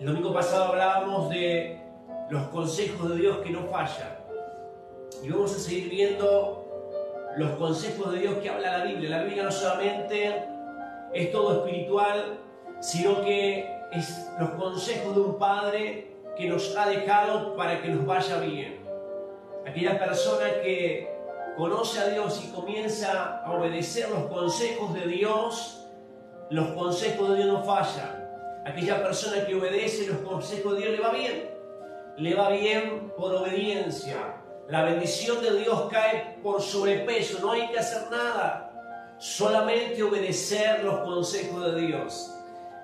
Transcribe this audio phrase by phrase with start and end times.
[0.00, 1.78] El domingo pasado hablábamos de
[2.30, 4.16] los consejos de Dios que no fallan.
[5.22, 6.64] Y vamos a seguir viendo
[7.36, 9.18] los consejos de Dios que habla la Biblia.
[9.18, 10.42] La Biblia no solamente
[11.12, 12.38] es todo espiritual,
[12.80, 18.06] sino que es los consejos de un Padre que nos ha dejado para que nos
[18.06, 18.80] vaya bien.
[19.66, 21.14] Aquella persona que
[21.58, 25.86] conoce a Dios y comienza a obedecer los consejos de Dios,
[26.48, 28.19] los consejos de Dios no fallan
[28.64, 31.50] aquella persona que obedece los consejos de Dios le va bien.
[32.16, 34.36] Le va bien por obediencia.
[34.68, 37.40] La bendición de Dios cae por sobrepeso.
[37.40, 38.70] No hay que hacer nada.
[39.18, 42.34] Solamente obedecer los consejos de Dios.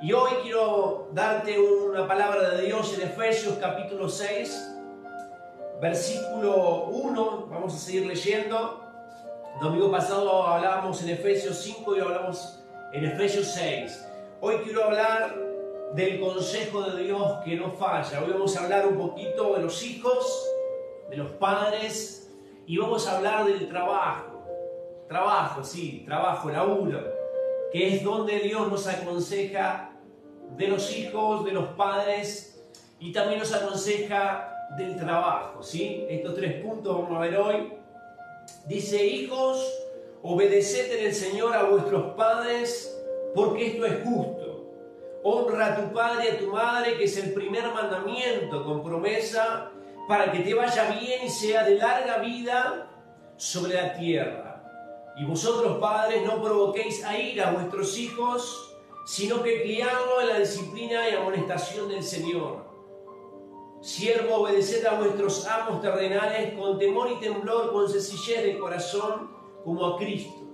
[0.00, 4.74] Y hoy quiero darte una palabra de Dios en Efesios capítulo 6,
[5.80, 7.46] versículo 1.
[7.50, 8.82] Vamos a seguir leyendo.
[9.60, 12.62] Domingo pasado hablábamos en Efesios 5 y hablamos
[12.92, 14.06] en Efesios 6.
[14.40, 15.45] Hoy quiero hablar
[15.94, 18.22] del consejo de Dios que no falla.
[18.22, 20.46] Hoy vamos a hablar un poquito de los hijos,
[21.08, 22.30] de los padres
[22.66, 24.44] y vamos a hablar del trabajo.
[25.08, 27.00] Trabajo, sí, trabajo, laburo,
[27.72, 29.92] que es donde Dios nos aconseja
[30.56, 32.60] de los hijos, de los padres
[32.98, 36.04] y también nos aconseja del trabajo, ¿sí?
[36.08, 37.72] Estos tres puntos vamos a ver hoy.
[38.66, 39.64] Dice, hijos,
[40.22, 43.00] obedeced en el Señor a vuestros padres,
[43.34, 44.45] porque esto es justo
[45.28, 49.72] honra a tu padre y a tu madre, que es el primer mandamiento con promesa
[50.06, 52.88] para que te vaya bien y sea de larga vida
[53.36, 54.62] sobre la tierra.
[55.16, 60.38] Y vosotros padres no provoquéis a ir a vuestros hijos, sino que criadlo en la
[60.38, 62.64] disciplina y amonestación del Señor.
[63.80, 69.30] Siervo, obedeced a vuestros amos terrenales con temor y temblor, con sencillez de corazón,
[69.64, 70.45] como a Cristo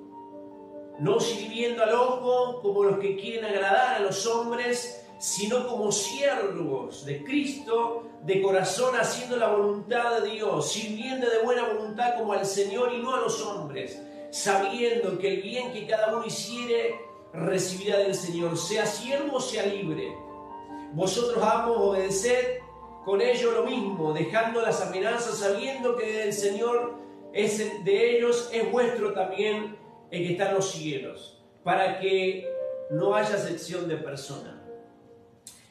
[1.02, 7.04] no sirviendo al ojo como los que quieren agradar a los hombres, sino como siervos
[7.04, 12.46] de Cristo, de corazón haciendo la voluntad de Dios, sirviendo de buena voluntad como al
[12.46, 14.00] Señor y no a los hombres,
[14.30, 16.94] sabiendo que el bien que cada uno hiciere
[17.32, 20.16] recibirá del Señor, sea siervo o sea libre.
[20.92, 22.60] Vosotros amos obedeced
[23.04, 26.94] con ello lo mismo, dejando las amenazas, sabiendo que el Señor
[27.32, 29.81] es de ellos, es vuestro también
[30.12, 32.46] el que está en los cielos, para que
[32.90, 34.62] no haya sección de persona.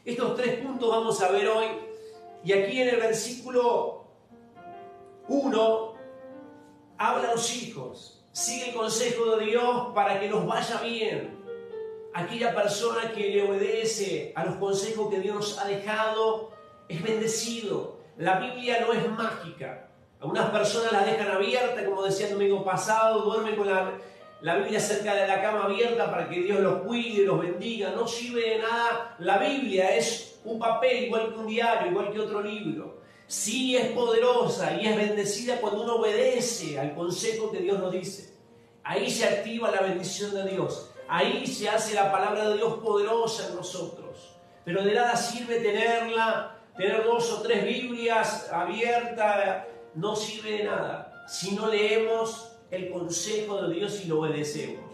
[0.03, 1.67] Estos tres puntos vamos a ver hoy,
[2.43, 4.07] y aquí en el versículo
[5.27, 5.93] 1
[6.97, 11.39] habla a los hijos, sigue el consejo de Dios para que nos vaya bien.
[12.13, 16.49] Aquella persona que le obedece a los consejos que Dios ha dejado
[16.89, 17.99] es bendecido.
[18.17, 19.87] La Biblia no es mágica.
[20.19, 23.93] Algunas personas la dejan abierta, como decía el domingo pasado, duermen con la,
[24.41, 27.91] la Biblia cerca de la cama abierta para que Dios los cuide, los bendiga.
[27.91, 29.15] No sirve de nada.
[29.19, 33.01] La Biblia es un papel igual que un diario, igual que otro libro.
[33.27, 38.33] Sí es poderosa y es bendecida cuando uno obedece al consejo que Dios nos dice.
[38.83, 40.89] Ahí se activa la bendición de Dios.
[41.07, 44.35] Ahí se hace la palabra de Dios poderosa en nosotros.
[44.65, 51.25] Pero de nada sirve tenerla, tener dos o tres Biblias abiertas, no sirve de nada.
[51.27, 54.85] Si no leemos el consejo de Dios y lo obedecemos.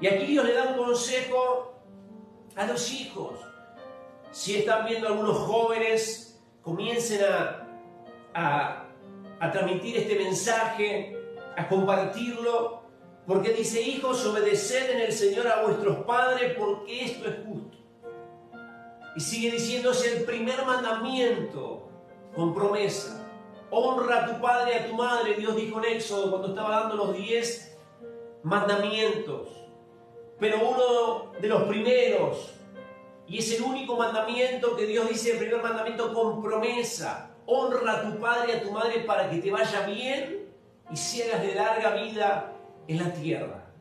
[0.00, 1.74] Y aquí Dios le da un consejo
[2.56, 3.38] a los hijos.
[4.32, 7.68] Si están viendo algunos jóvenes, comiencen a,
[8.34, 11.16] a, transmitir este mensaje,
[11.56, 12.82] a compartirlo,
[13.26, 17.78] porque dice, hijos, obedeced en el Señor a vuestros padres, porque esto es justo.
[19.14, 21.88] Y sigue diciéndose el primer mandamiento
[22.34, 23.23] con promesa.
[23.76, 26.94] Honra a tu padre y a tu madre, Dios dijo en Éxodo cuando estaba dando
[26.94, 27.76] los diez
[28.44, 29.48] mandamientos.
[30.38, 32.54] Pero uno de los primeros,
[33.26, 38.02] y es el único mandamiento que Dios dice, el primer mandamiento con promesa, honra a
[38.02, 40.48] tu padre y a tu madre para que te vaya bien
[40.88, 42.52] y seas de larga vida
[42.86, 43.72] en la tierra.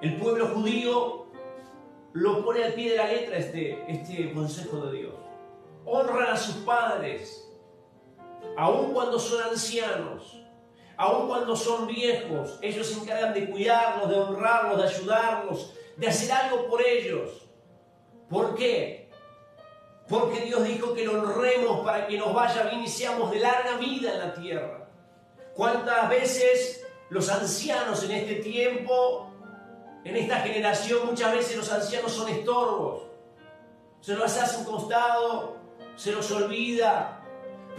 [0.00, 1.26] El pueblo judío
[2.12, 5.14] lo pone al pie de la letra este, este consejo de Dios.
[5.84, 7.49] Honra a sus padres,
[8.56, 10.42] aun cuando son ancianos,
[10.96, 16.32] aun cuando son viejos, ellos se encargan de cuidarlos, de honrarlos, de ayudarlos, de hacer
[16.32, 17.48] algo por ellos.
[18.28, 19.08] ¿Por qué?
[20.08, 23.76] Porque Dios dijo que lo honremos para que nos vaya bien y seamos de larga
[23.76, 24.88] vida en la tierra.
[25.54, 29.30] ¿Cuántas veces los ancianos en este tiempo,
[30.04, 33.04] en esta generación, muchas veces los ancianos son estorbos?
[34.00, 35.56] Se los hace un costado,
[35.96, 37.19] se los olvida,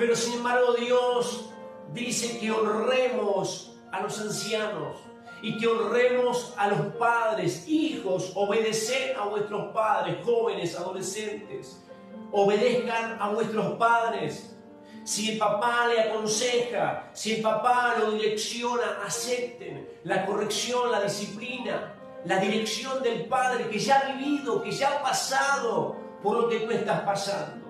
[0.01, 1.51] pero sin embargo Dios
[1.94, 4.98] dice que honremos a los ancianos
[5.44, 11.83] y que honremos a los padres, hijos, obedeced a vuestros padres, jóvenes, adolescentes.
[12.31, 14.56] obedezcan a vuestros padres.
[15.03, 21.94] Si el papá le aconseja, si el papá lo direcciona, acepten la corrección, la disciplina,
[22.25, 26.62] la dirección del padre que ya ha vivido, que ya ha pasado por lo que
[26.62, 27.61] tú estás pasando.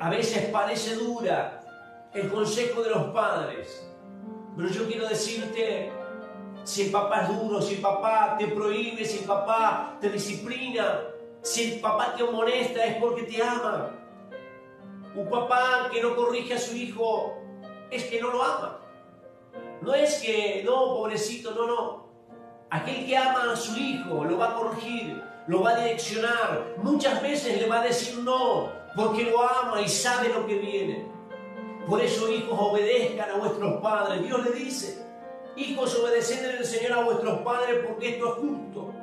[0.00, 1.60] A veces parece dura
[2.14, 3.86] el consejo de los padres,
[4.56, 5.92] pero yo quiero decirte,
[6.64, 11.02] si el papá es duro, si el papá te prohíbe, si el papá te disciplina,
[11.42, 13.90] si el papá te amonesta es porque te ama.
[15.14, 17.36] Un papá que no corrige a su hijo
[17.90, 18.78] es que no lo ama.
[19.82, 22.10] No es que, no, pobrecito, no, no.
[22.70, 26.74] Aquel que ama a su hijo lo va a corregir, lo va a direccionar.
[26.76, 31.06] Muchas veces le va a decir no, porque lo ama y sabe lo que viene.
[31.88, 34.22] Por eso, hijos, obedezcan a vuestros padres.
[34.22, 35.04] Dios le dice,
[35.56, 38.94] hijos, obedeced en el Señor a vuestros padres porque esto es justo.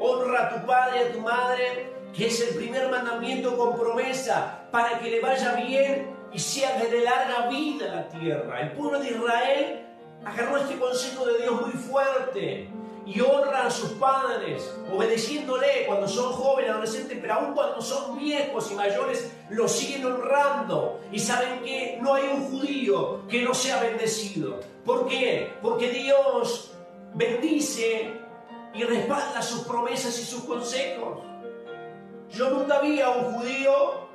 [0.00, 4.68] Honra a tu padre y a tu madre, que es el primer mandamiento con promesa,
[4.70, 8.60] para que le vaya bien y sea de larga vida la tierra.
[8.60, 9.86] El pueblo de Israel
[10.24, 12.70] agarró este consejo de Dios muy fuerte
[13.06, 18.70] y honra a sus padres, obedeciéndole cuando son jóvenes, adolescentes, pero aún cuando son viejos
[18.72, 21.00] y mayores, los siguen honrando.
[21.12, 24.58] Y saben que no hay un judío que no sea bendecido.
[24.84, 25.52] ¿Por qué?
[25.62, 26.72] Porque Dios
[27.14, 28.12] bendice
[28.74, 31.20] y respalda sus promesas y sus consejos.
[32.32, 34.06] Yo nunca vi a un judío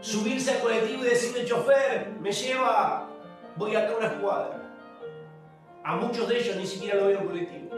[0.00, 3.06] subirse al colectivo y decirle, chofer, me lleva,
[3.56, 4.63] voy acá a una escuadra.
[5.84, 7.76] A muchos de ellos ni siquiera lo veo colectivo.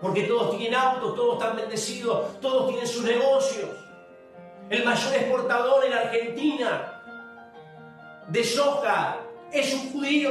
[0.00, 3.68] Porque todos tienen autos, todos están bendecidos, todos tienen sus negocios.
[4.70, 7.02] El mayor exportador en Argentina
[8.28, 9.18] de soja
[9.50, 10.30] es un judío.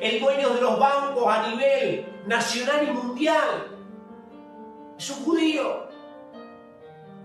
[0.00, 3.68] El dueño de los bancos a nivel nacional y mundial
[4.98, 5.88] es un judío.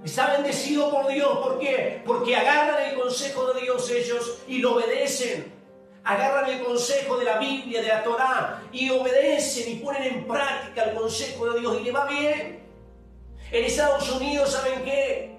[0.03, 1.38] Está bendecido por Dios.
[1.39, 2.03] ¿Por qué?
[2.05, 5.52] Porque agarran el consejo de Dios ellos y lo obedecen
[6.03, 10.83] agarran el consejo de la Biblia, de la Torá, y obedecen y ponen en práctica
[10.83, 12.63] el consejo de Dios y le va bien.
[13.51, 15.38] En Estados Unidos, ¿saben qué?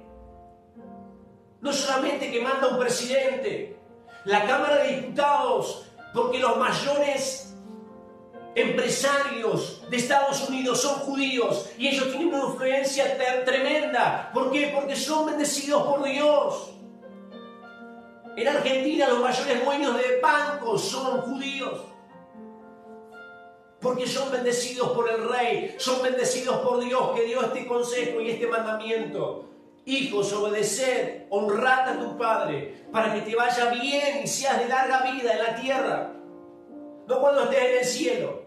[1.61, 3.76] No solamente que manda un presidente,
[4.25, 7.55] la Cámara de Diputados, porque los mayores
[8.55, 14.31] empresarios de Estados Unidos son judíos y ellos tienen una influencia tremenda.
[14.32, 14.70] ¿Por qué?
[14.75, 16.74] Porque son bendecidos por Dios.
[18.36, 21.81] En Argentina los mayores dueños de bancos son judíos.
[23.81, 28.31] Porque son bendecidos por el rey, son bendecidos por Dios que dio este consejo y
[28.31, 29.50] este mandamiento.
[29.84, 35.02] Hijos, obedeced, honrad a tu padre para que te vaya bien y seas de larga
[35.12, 36.12] vida en la tierra.
[37.06, 38.42] No cuando estés en el cielo,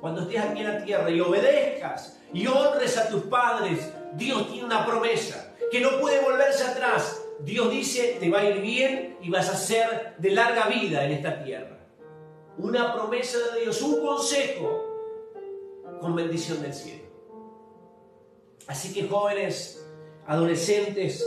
[0.00, 3.92] cuando estés aquí en la tierra y obedezcas y honres a tus padres.
[4.14, 8.60] Dios tiene una promesa que no puede volverse atrás Dios dice, te va a ir
[8.60, 11.78] bien y vas a ser de larga vida en esta tierra.
[12.58, 14.86] Una promesa de Dios, un consejo
[16.00, 17.04] con bendición del cielo.
[18.66, 19.86] Así que jóvenes,
[20.26, 21.26] adolescentes,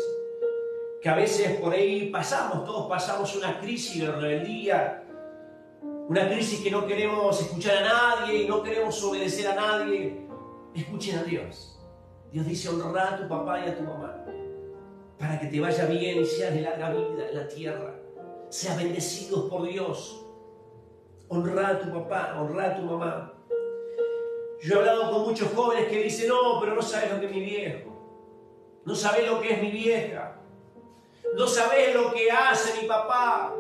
[1.01, 5.03] que a veces por ahí pasamos, todos pasamos una crisis de rebeldía,
[6.07, 10.27] una crisis que no queremos escuchar a nadie y no queremos obedecer a nadie.
[10.75, 11.79] Escuchen a Dios.
[12.31, 14.23] Dios dice, honra a tu papá y a tu mamá
[15.23, 17.95] para que te vaya bien y seas de larga vida en la tierra.
[18.49, 20.25] Seas bendecidos por Dios.
[21.29, 23.33] Honra a tu papá, honra a tu mamá.
[24.61, 27.31] Yo he hablado con muchos jóvenes que dicen, no, pero no sabes lo que es
[27.31, 27.89] mi viejo.
[28.83, 30.41] No sabes lo que es mi vieja.
[31.37, 33.55] No sabes lo que hace mi papá.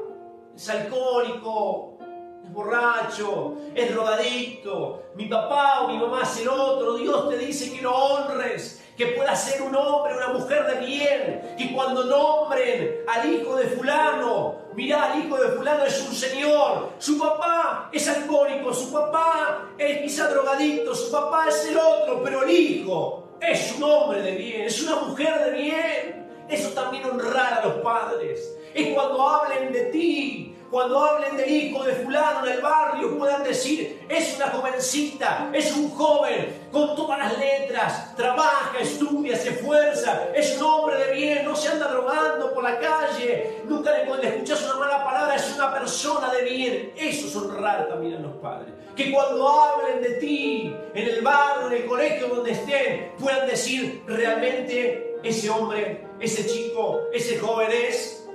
[0.53, 1.97] Es alcohólico,
[2.43, 5.03] es borracho, es drogadicto.
[5.15, 6.95] Mi papá o mi mamá es el otro.
[6.95, 11.55] Dios te dice que lo honres que pueda ser un hombre, una mujer de bien,
[11.57, 16.91] y cuando nombren al hijo de fulano, mirá, el hijo de fulano es un señor,
[16.99, 22.43] su papá es alcohólico, su papá es quizá drogadicto, su papá es el otro, pero
[22.43, 26.23] el hijo es un hombre de bien, es una mujer de bien.
[26.49, 28.57] Eso también honrar a los padres.
[28.73, 33.43] Es cuando hablen de ti, cuando hablen del hijo de fulano en el barrio, puedan
[33.43, 40.29] decir, es una jovencita, es un joven, con todas las letras, trabaja, estudia, se esfuerza,
[40.33, 44.27] es un hombre de bien, no se anda drogando por la calle, nunca le, le
[44.29, 46.93] escuchas una mala palabra, es una persona de bien.
[46.97, 48.73] Eso es honrar también a los padres.
[48.95, 54.03] Que cuando hablen de ti, en el barrio, en el colegio, donde estén, puedan decir,
[54.07, 58.27] realmente ese hombre, ese chico, ese joven es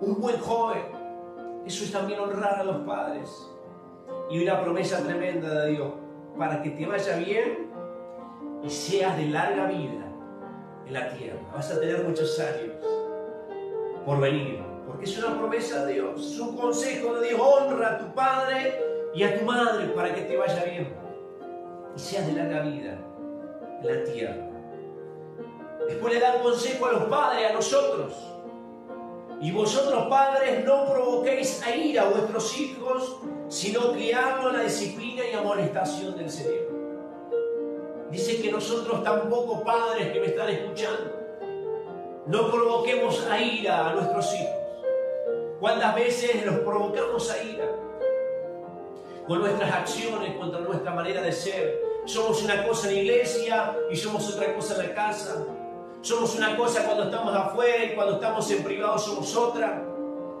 [0.00, 0.99] un buen joven
[1.66, 3.50] eso es también honrar a los padres.
[4.30, 5.92] Y una promesa tremenda de Dios,
[6.38, 7.70] para que te vaya bien
[8.62, 10.06] y seas de larga vida
[10.86, 11.40] en la tierra.
[11.52, 12.76] Vas a tener muchos años
[14.04, 14.62] por venir.
[14.86, 17.40] Porque es una promesa de Dios, es un consejo de Dios.
[17.40, 18.80] Honra a tu padre
[19.14, 21.00] y a tu madre para que te vaya bien
[21.94, 22.98] y seas de larga vida
[23.82, 24.46] en la tierra.
[25.86, 28.12] Después le dan consejo a los padres, a nosotros.
[29.40, 33.16] Y vosotros padres no provoquéis a ira a vuestros hijos,
[33.48, 36.68] sino criadlo la disciplina y amonestación del Señor.
[38.10, 41.20] Dice que nosotros tampoco padres que me están escuchando,
[42.26, 44.56] no provoquemos a ira a nuestros hijos.
[45.58, 47.64] ¿Cuántas veces los provocamos a ira?
[49.26, 51.80] Con nuestras acciones, contra nuestra manera de ser.
[52.04, 55.46] Somos una cosa en la iglesia y somos otra cosa en la casa.
[56.02, 59.84] Somos una cosa cuando estamos afuera y cuando estamos en privado somos otra.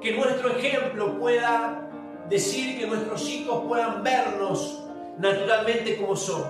[0.00, 1.90] Que nuestro ejemplo pueda
[2.30, 4.82] decir que nuestros hijos puedan vernos
[5.18, 6.48] naturalmente como somos.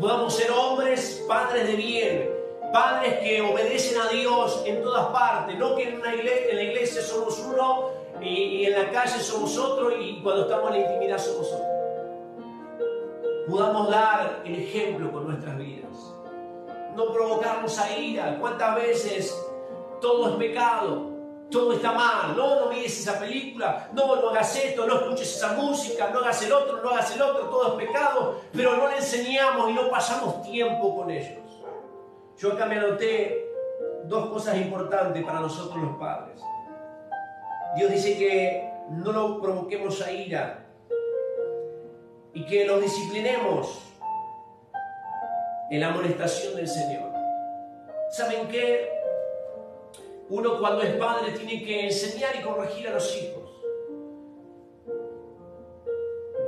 [0.00, 2.30] Podamos ser hombres, padres de bien,
[2.72, 7.90] padres que obedecen a Dios en todas partes, no que en, la iglesia somos uno
[8.20, 11.66] y, y en la calle somos otro y cuando estamos en la intimidad somos otro.
[13.48, 16.15] Podamos dar el ejemplo con nuestras vidas
[16.96, 18.38] no provocarnos a ira.
[18.40, 19.46] ¿Cuántas veces
[20.00, 21.14] todo es pecado?
[21.50, 22.36] Todo está mal.
[22.36, 23.88] No, no mires esa película.
[23.92, 24.86] No, no hagas esto.
[24.86, 26.10] No escuches esa música.
[26.10, 26.82] No hagas el otro.
[26.82, 27.48] No hagas el otro.
[27.48, 28.40] Todo es pecado.
[28.52, 31.44] Pero no le enseñamos y no pasamos tiempo con ellos.
[32.38, 33.46] Yo acá me anoté
[34.04, 36.40] dos cosas importantes para nosotros los padres.
[37.76, 40.66] Dios dice que no lo provoquemos a ira
[42.32, 43.95] y que los disciplinemos
[45.70, 47.12] en la amonestación del Señor.
[48.10, 48.90] ¿Saben qué?
[50.28, 53.50] Uno cuando es padre tiene que enseñar y corregir a los hijos.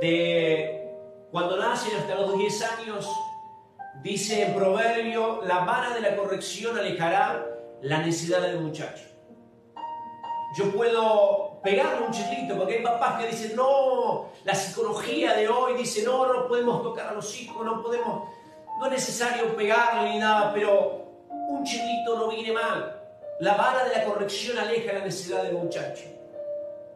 [0.01, 0.79] De
[1.31, 3.09] cuando nacen hasta los 10 años,
[4.01, 7.45] dice en proverbio, la vara de la corrección alejará
[7.81, 9.03] la necesidad del muchacho.
[10.57, 15.75] Yo puedo pegarle un chiquito porque hay papás que dicen, no, la psicología de hoy
[15.75, 18.29] dice, no, no podemos tocar a los hijos, no podemos
[18.79, 22.95] no es necesario pegarle ni nada, pero un chilito no viene mal.
[23.41, 26.05] La vara de la corrección aleja la necesidad del muchacho.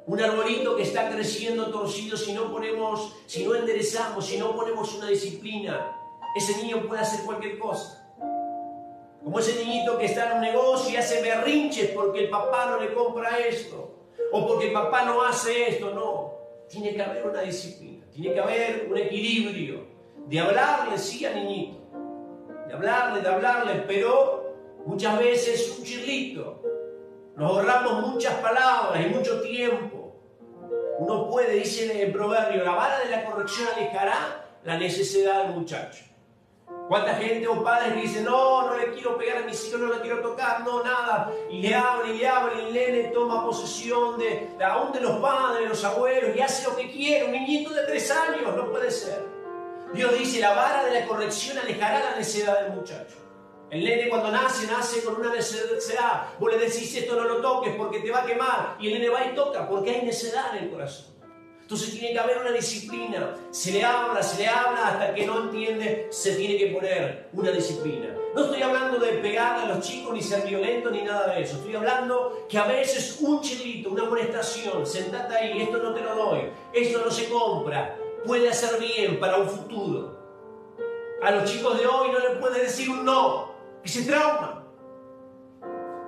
[0.05, 4.93] Un arbolito que está creciendo torcido, si no ponemos, si no enderezamos, si no ponemos
[4.95, 5.91] una disciplina,
[6.35, 7.99] ese niño puede hacer cualquier cosa.
[9.21, 12.79] Como ese niñito que está en un negocio y hace berrinches porque el papá no
[12.79, 13.95] le compra esto,
[14.31, 16.33] o porque el papá no hace esto, no.
[16.69, 19.92] Tiene que haber una disciplina, tiene que haber un equilibrio
[20.27, 21.79] de hablarle, sí, a niñito,
[22.67, 24.53] de hablarle, de hablarle, pero
[24.85, 26.61] muchas veces un chirlito.
[27.35, 30.15] Nos ahorramos muchas palabras y mucho tiempo.
[30.99, 36.03] Uno puede, dice el proverbio, la vara de la corrección alejará la necesidad del muchacho.
[36.87, 39.93] ¿Cuánta gente o padres que dicen, no, no le quiero pegar a mis hijos, no
[39.93, 41.31] le quiero tocar, no, nada?
[41.49, 45.17] Y le habla y le habla y el nene toma posesión de, aún de los
[45.19, 47.25] padres, los abuelos y hace lo que quiere.
[47.25, 49.32] Un niñito de tres años, no puede ser.
[49.93, 53.15] Dios dice, la vara de la corrección alejará la necedad del muchacho.
[53.69, 56.27] El nene cuando nace, nace con una necedad.
[56.39, 58.77] Vos le decís esto no lo toques porque te va a quemar.
[58.79, 61.13] Y el nene va y toca porque hay necedad en el corazón.
[61.61, 63.35] Entonces tiene que haber una disciplina.
[63.49, 67.51] Se le habla, se le habla hasta que no entiende, se tiene que poner una
[67.51, 68.15] disciplina.
[68.35, 71.57] No estoy hablando de pegar a los chicos, ni ser violento, ni nada de eso.
[71.57, 76.15] Estoy hablando que a veces un chilito, una amonestación, sentate ahí, esto no te lo
[76.15, 80.17] doy, esto no se compra, puede hacer bien para un futuro.
[81.21, 84.65] A los chicos de hoy no le puede decir un no, que se trauma.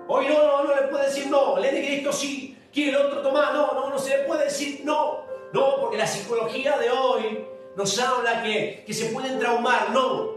[0.07, 3.21] Hoy no, no, no le puede decir no, le dice esto sí, quiere el otro
[3.21, 5.23] tomar, no, no, no se le puede decir no.
[5.53, 10.35] No, porque la psicología de hoy nos habla que, que se pueden traumar, no.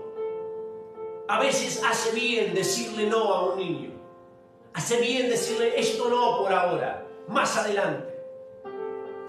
[1.27, 3.91] A veces hace bien decirle no a un niño.
[4.75, 8.08] Hace bien decirle esto no por ahora, más adelante.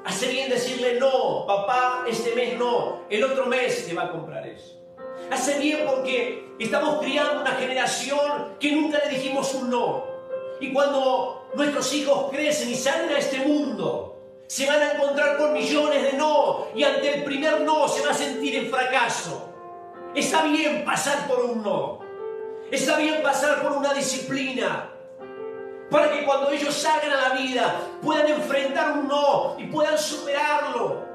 [0.10, 4.46] Hace bien decirle no, papá, este mes no, el otro mes te va a comprar
[4.48, 4.82] eso.
[5.30, 10.04] Hace bien porque estamos criando una generación que nunca le dijimos un no.
[10.60, 15.54] Y cuando nuestros hijos crecen y salen a este mundo, se van a encontrar con
[15.54, 19.54] millones de no y ante el primer no se va a sentir en fracaso.
[20.16, 22.00] Está bien pasar por un no.
[22.72, 24.92] Está bien pasar por una disciplina
[25.90, 31.08] para que cuando ellos salgan a la vida puedan enfrentar un no y puedan superarlo.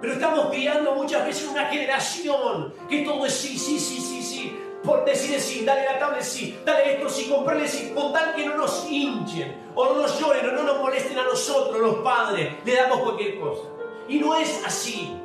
[0.00, 4.58] Pero estamos criando muchas veces una generación que todo es sí, sí, sí, sí, sí.
[4.82, 8.44] Por decir sí, dale la tablet sí, dale esto sí, comprarle sí, con tal que
[8.44, 12.54] no nos hinchen, o no nos lloren, o no nos molesten a nosotros, los padres,
[12.64, 13.62] le damos cualquier cosa.
[14.08, 15.16] Y no es así.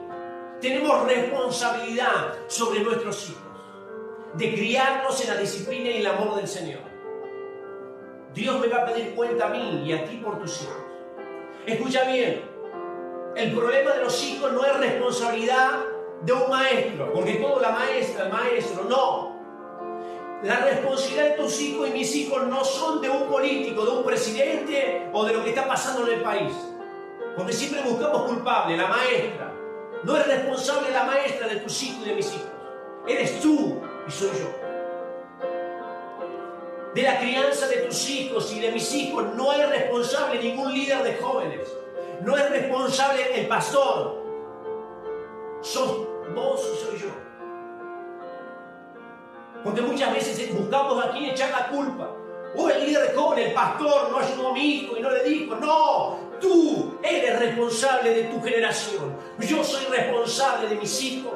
[0.62, 3.42] Tenemos responsabilidad sobre nuestros hijos.
[4.34, 6.82] de criarnos en la disciplina y el amor del Señor.
[8.38, 10.78] Dios me va a pedir cuenta a mí y a ti por tus hijos.
[11.66, 12.44] Escucha bien,
[13.36, 15.72] el problema de los hijos no es responsabilidad
[16.22, 19.36] de un maestro, porque todo la maestra, el maestro, no.
[20.44, 24.04] La responsabilidad de tus hijos y mis hijos no son de un político, de un
[24.04, 26.54] presidente o de lo que está pasando en el país.
[27.36, 29.52] Porque siempre buscamos culpable, la maestra.
[30.04, 32.52] No es responsable la maestra de tus hijos y de mis hijos.
[33.08, 34.67] Eres tú y soy yo.
[36.94, 41.04] De la crianza de tus hijos y de mis hijos no es responsable ningún líder
[41.04, 41.70] de jóvenes.
[42.22, 44.24] No es responsable el pastor.
[45.62, 47.10] Sos vos y soy yo.
[49.64, 52.10] Porque muchas veces buscamos a quien echar la culpa.
[52.56, 55.24] O el líder de jóvenes, el pastor, no ayudó a mi hijo y no le
[55.24, 55.56] dijo.
[55.56, 59.16] No, tú eres responsable de tu generación.
[59.40, 61.34] Yo soy responsable de mis hijos.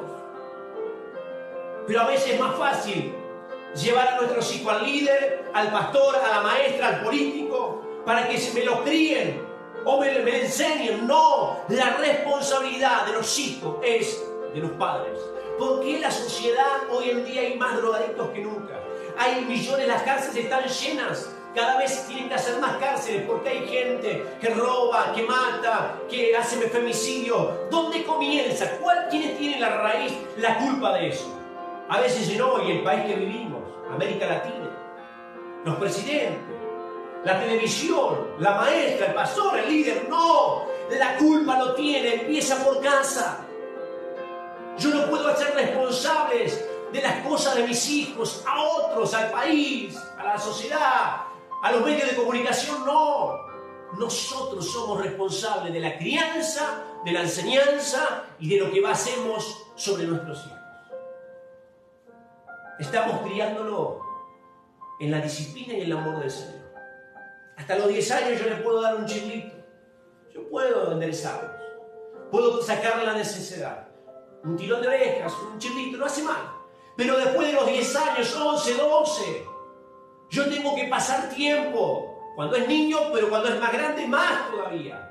[1.86, 3.21] Pero a veces es más fácil
[3.74, 8.38] llevar a nuestros hijos al líder, al pastor, a la maestra, al político, para que
[8.54, 9.42] me los críen
[9.84, 11.06] o me, me enseñen.
[11.06, 14.22] No, la responsabilidad de los hijos es
[14.54, 15.18] de los padres.
[15.58, 18.80] Porque en la sociedad hoy en día hay más drogadictos que nunca.
[19.18, 21.30] Hay millones, las cárceles están llenas.
[21.54, 26.34] Cada vez tienen que hacer más cárceles porque hay gente que roba, que mata, que
[26.34, 27.68] hace femicidio.
[27.70, 28.78] ¿Dónde comienza?
[28.80, 31.38] ¿Cuál, ¿Quiénes tienen la raíz, la culpa de eso?
[31.90, 33.61] A veces no, y el país que vivimos,
[33.94, 34.70] América Latina,
[35.64, 36.56] los presidentes,
[37.24, 42.80] la televisión, la maestra, el pastor, el líder, no, la culpa lo tiene, empieza por
[42.80, 43.46] casa.
[44.78, 49.96] Yo no puedo hacer responsables de las cosas de mis hijos a otros, al país,
[50.18, 51.22] a la sociedad,
[51.62, 53.36] a los medios de comunicación, no.
[53.98, 60.04] Nosotros somos responsables de la crianza, de la enseñanza y de lo que hacemos sobre
[60.04, 60.61] nuestros hijos.
[62.82, 64.00] Estamos criándolo
[64.98, 66.62] en la disciplina y el amor del Señor.
[67.56, 69.54] Hasta los 10 años yo le puedo dar un chilito.
[70.34, 71.52] Yo puedo enderezarlos.
[72.32, 73.86] Puedo sacarle la necesidad.
[74.42, 76.42] Un tirón de orejas, un chilito, no hace mal.
[76.96, 79.46] Pero después de los 10 años, 11, 12,
[80.30, 82.32] yo tengo que pasar tiempo.
[82.34, 85.08] Cuando es niño, pero cuando es más grande, más todavía.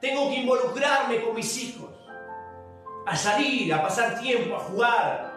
[0.00, 1.90] Tengo que involucrarme con mis hijos.
[3.04, 5.29] A salir, a pasar tiempo, a jugar,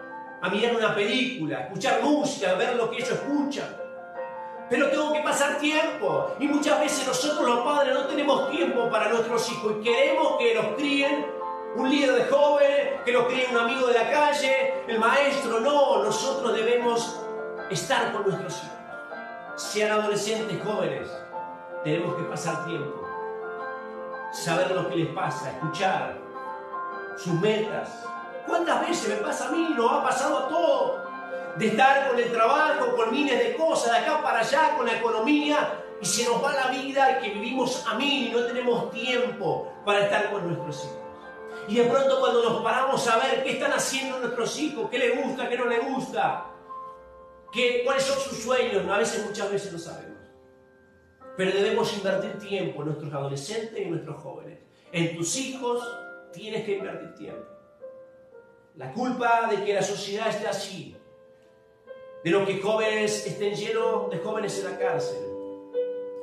[0.44, 3.64] a mirar una película, a escuchar música, a ver lo que ellos escuchan.
[4.68, 6.34] Pero tengo que pasar tiempo.
[6.38, 10.54] Y muchas veces nosotros los padres no tenemos tiempo para nuestros hijos y queremos que
[10.54, 11.26] los críen
[11.76, 15.60] un líder de jóvenes, que los críe un amigo de la calle, el maestro.
[15.60, 17.18] No, nosotros debemos
[17.70, 18.76] estar con nuestros hijos.
[19.56, 21.08] Sean adolescentes, jóvenes,
[21.84, 23.02] tenemos que pasar tiempo.
[24.30, 26.18] Saber lo que les pasa, escuchar
[27.16, 28.04] sus metas,
[28.46, 29.74] ¿Cuántas veces me pasa a mí?
[29.76, 31.00] Nos ha pasado a todos.
[31.56, 34.96] De estar con el trabajo, con miles de cosas, de acá para allá, con la
[34.98, 38.90] economía, y se nos va la vida y que vivimos a mí y no tenemos
[38.90, 40.98] tiempo para estar con nuestros hijos.
[41.68, 45.24] Y de pronto cuando nos paramos a ver qué están haciendo nuestros hijos, qué les
[45.24, 46.46] gusta, qué no les gusta,
[47.52, 50.18] qué, cuáles son sus sueños, a veces muchas veces no sabemos.
[51.36, 54.58] Pero debemos invertir tiempo en nuestros adolescentes y nuestros jóvenes.
[54.92, 55.82] En tus hijos
[56.32, 57.53] tienes que invertir tiempo.
[58.76, 60.96] La culpa de que la sociedad esté así,
[62.24, 65.18] de lo que jóvenes estén llenos de jóvenes en la cárcel.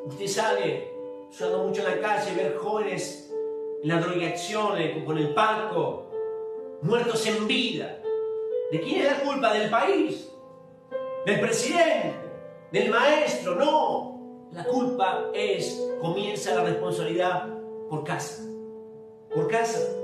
[0.03, 0.91] Usted sale,
[1.29, 3.33] usando mucho en la calle, ver jóvenes
[3.81, 4.73] en la drogadicción,
[5.05, 6.09] con el palco,
[6.81, 8.01] muertos en vida.
[8.69, 9.53] ¿De quién es la culpa?
[9.53, 10.29] ¿Del país?
[11.25, 12.15] ¿Del presidente?
[12.69, 13.55] ¿Del maestro?
[13.55, 14.49] No.
[14.51, 17.47] La culpa es, comienza la responsabilidad
[17.89, 18.43] por casa.
[19.33, 20.00] Por casa.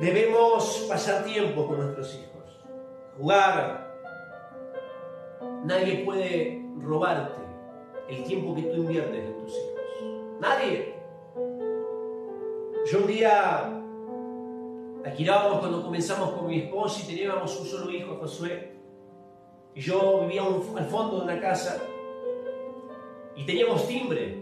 [0.00, 2.58] Debemos pasar tiempo con nuestros hijos,
[3.18, 3.98] jugar.
[5.64, 7.42] Nadie puede robarte
[8.08, 10.40] el tiempo que tú inviertes en tus hijos.
[10.40, 10.94] Nadie.
[12.90, 13.82] Yo un día
[15.04, 18.72] alquilábamos cuando comenzamos con mi esposa y teníamos un solo hijo, Josué.
[19.74, 21.78] Y yo vivía al fondo de una casa
[23.36, 24.38] y teníamos timbre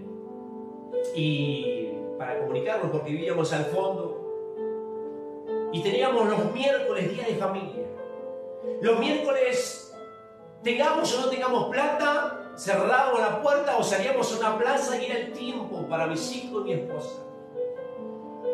[1.16, 4.07] y para comunicarnos porque vivíamos al fondo
[5.72, 7.86] y teníamos los miércoles día de familia.
[8.80, 9.94] Los miércoles,
[10.62, 15.18] tengamos o no tengamos plata, cerrábamos la puerta o salíamos a una plaza y era
[15.18, 17.22] el tiempo para mis hijos y mi esposa.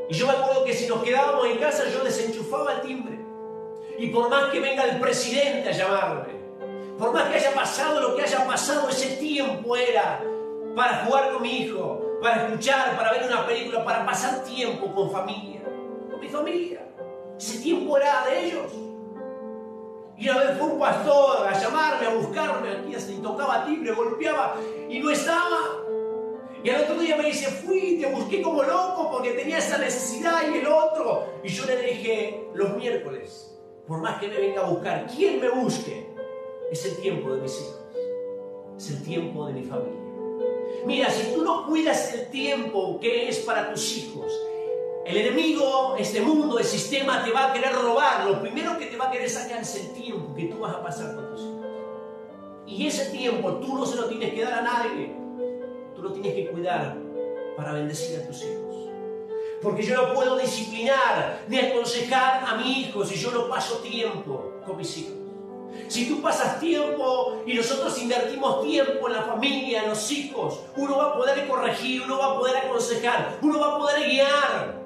[0.09, 3.19] Y yo me acuerdo que si nos quedábamos en casa yo desenchufaba el timbre.
[3.99, 6.35] Y por más que venga el presidente a llamarme,
[6.99, 10.23] por más que haya pasado lo que haya pasado, ese tiempo era
[10.75, 15.11] para jugar con mi hijo, para escuchar, para ver una película, para pasar tiempo con
[15.11, 15.63] familia,
[16.11, 16.84] con mi familia.
[17.39, 18.73] Ese tiempo era de ellos.
[20.17, 24.57] Y una vez fue un pastor a llamarme, a buscarme, aquí y tocaba timbre, golpeaba
[24.89, 25.59] y no estaba.
[26.63, 30.43] Y al otro día me dice, fui, te busqué como loco porque tenía esa necesidad
[30.51, 31.41] y el otro.
[31.43, 35.51] Y yo le dije, los miércoles, por más que me venga a buscar, quien me
[35.51, 36.07] busque,
[36.71, 37.81] es el tiempo de mis hijos,
[38.79, 40.01] es el tiempo de mi familia.
[40.87, 44.33] Mira, si tú no cuidas el tiempo que es para tus hijos,
[45.05, 48.25] el enemigo, este mundo, el sistema te va a querer robar.
[48.25, 50.83] Lo primero que te va a querer sacar es el tiempo que tú vas a
[50.83, 51.67] pasar con tus hijos.
[52.67, 55.15] Y ese tiempo tú no se lo tienes que dar a nadie.
[55.95, 56.97] Tú lo tienes que cuidar
[57.57, 58.75] para bendecir a tus hijos.
[59.63, 64.55] Porque yo no puedo disciplinar ni aconsejar a mi hijo si yo no paso tiempo
[64.67, 65.15] con mis hijos.
[65.89, 70.97] Si tú pasas tiempo y nosotros invertimos tiempo en la familia, en los hijos, uno
[70.97, 74.84] va a poder corregir, uno va a poder aconsejar, uno va a poder guiar.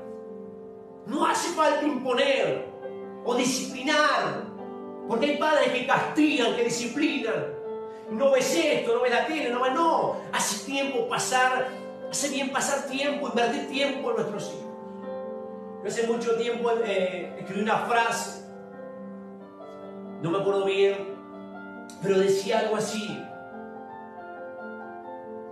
[1.08, 2.68] No hace falta imponer
[3.24, 4.44] o disciplinar,
[5.08, 7.54] porque hay padres que castigan, que disciplinan.
[8.10, 10.16] No ves esto, no ves la tele, no ves, no.
[10.32, 11.68] Hace tiempo pasar,
[12.10, 14.64] hace bien pasar tiempo, invertir tiempo en nuestros hijos.
[15.82, 18.44] Yo hace mucho tiempo eh, escribí una frase,
[20.20, 21.16] no me acuerdo bien,
[22.02, 23.18] pero decía algo así.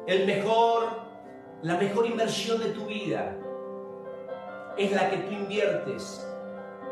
[0.07, 1.01] El mejor,
[1.63, 3.37] la mejor inversión de tu vida
[4.77, 6.27] es la que tú inviertes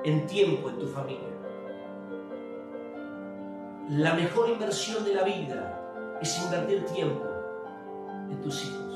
[0.05, 1.29] en tiempo en tu familia.
[3.91, 7.25] La mejor inversión de la vida es invertir tiempo
[8.31, 8.95] en tus hijos.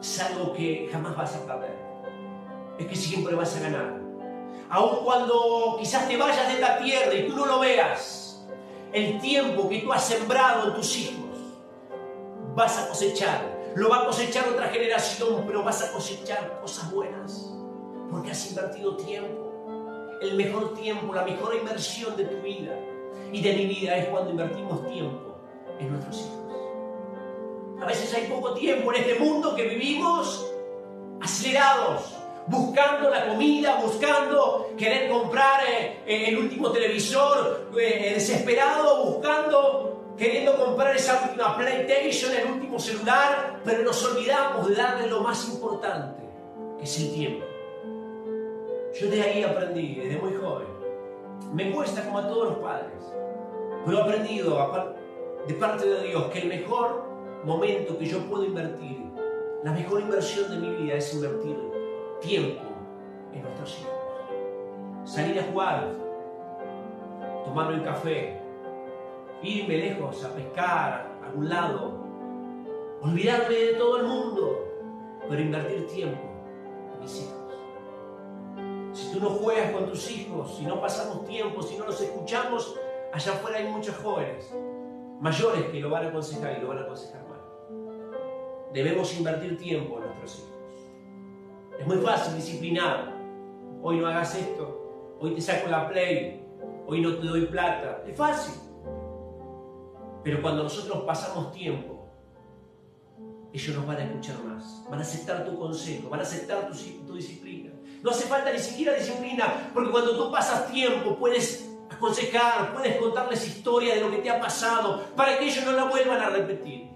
[0.00, 1.76] Es algo que jamás vas a perder.
[2.78, 4.00] Es que siempre vas a ganar.
[4.70, 8.46] Aun cuando quizás te vayas de esta tierra y tú no lo veas,
[8.92, 11.36] el tiempo que tú has sembrado en tus hijos,
[12.54, 13.58] vas a cosechar.
[13.74, 17.59] Lo va a cosechar otra generación, pero vas a cosechar cosas buenas
[18.10, 20.18] porque has invertido tiempo.
[20.20, 22.76] El mejor tiempo, la mejor inversión de tu vida
[23.32, 25.36] y de mi vida es cuando invertimos tiempo
[25.78, 26.40] en nuestros hijos.
[27.80, 30.46] A veces hay poco tiempo en este mundo que vivimos
[31.20, 32.14] acelerados,
[32.46, 40.56] buscando la comida, buscando querer comprar eh, eh, el último televisor, eh, desesperado, buscando, queriendo
[40.56, 46.22] comprar esa última PlayStation, el último celular, pero nos olvidamos de darle lo más importante,
[46.78, 47.49] que es el tiempo.
[49.00, 50.66] Yo de ahí aprendí, desde muy joven.
[51.54, 53.02] Me cuesta como a todos los padres,
[53.86, 54.58] pero he aprendido
[55.48, 57.04] de parte de Dios que el mejor
[57.42, 59.10] momento que yo puedo invertir,
[59.64, 61.56] la mejor inversión de mi vida es invertir
[62.20, 62.60] tiempo
[63.32, 65.10] en nuestros hijos.
[65.10, 65.94] Salir a jugar,
[67.46, 68.38] tomar un café,
[69.42, 71.94] irme lejos a pescar a algún lado,
[73.00, 74.62] olvidarme de todo el mundo,
[75.26, 76.20] pero invertir tiempo
[76.92, 77.39] en mis hijos
[78.92, 82.74] si tú no juegas con tus hijos, si no pasamos tiempo, si no los escuchamos,
[83.12, 84.52] allá afuera hay muchos jóvenes
[85.20, 87.40] mayores que lo van a aconsejar y lo van a aconsejar mal.
[88.72, 90.50] Debemos invertir tiempo en nuestros hijos.
[91.78, 93.14] Es muy fácil disciplinar.
[93.82, 96.44] Hoy no hagas esto, hoy te saco la play,
[96.86, 98.02] hoy no te doy plata.
[98.06, 98.54] Es fácil.
[100.22, 102.06] Pero cuando nosotros pasamos tiempo,
[103.52, 106.76] ellos nos van a escuchar más, van a aceptar tu consejo, van a aceptar tu,
[107.06, 107.72] tu disciplina.
[108.02, 113.46] No hace falta ni siquiera disciplina, porque cuando tú pasas tiempo puedes aconsejar, puedes contarles
[113.46, 116.88] historia de lo que te ha pasado, para que ellos no la vuelvan a repetir.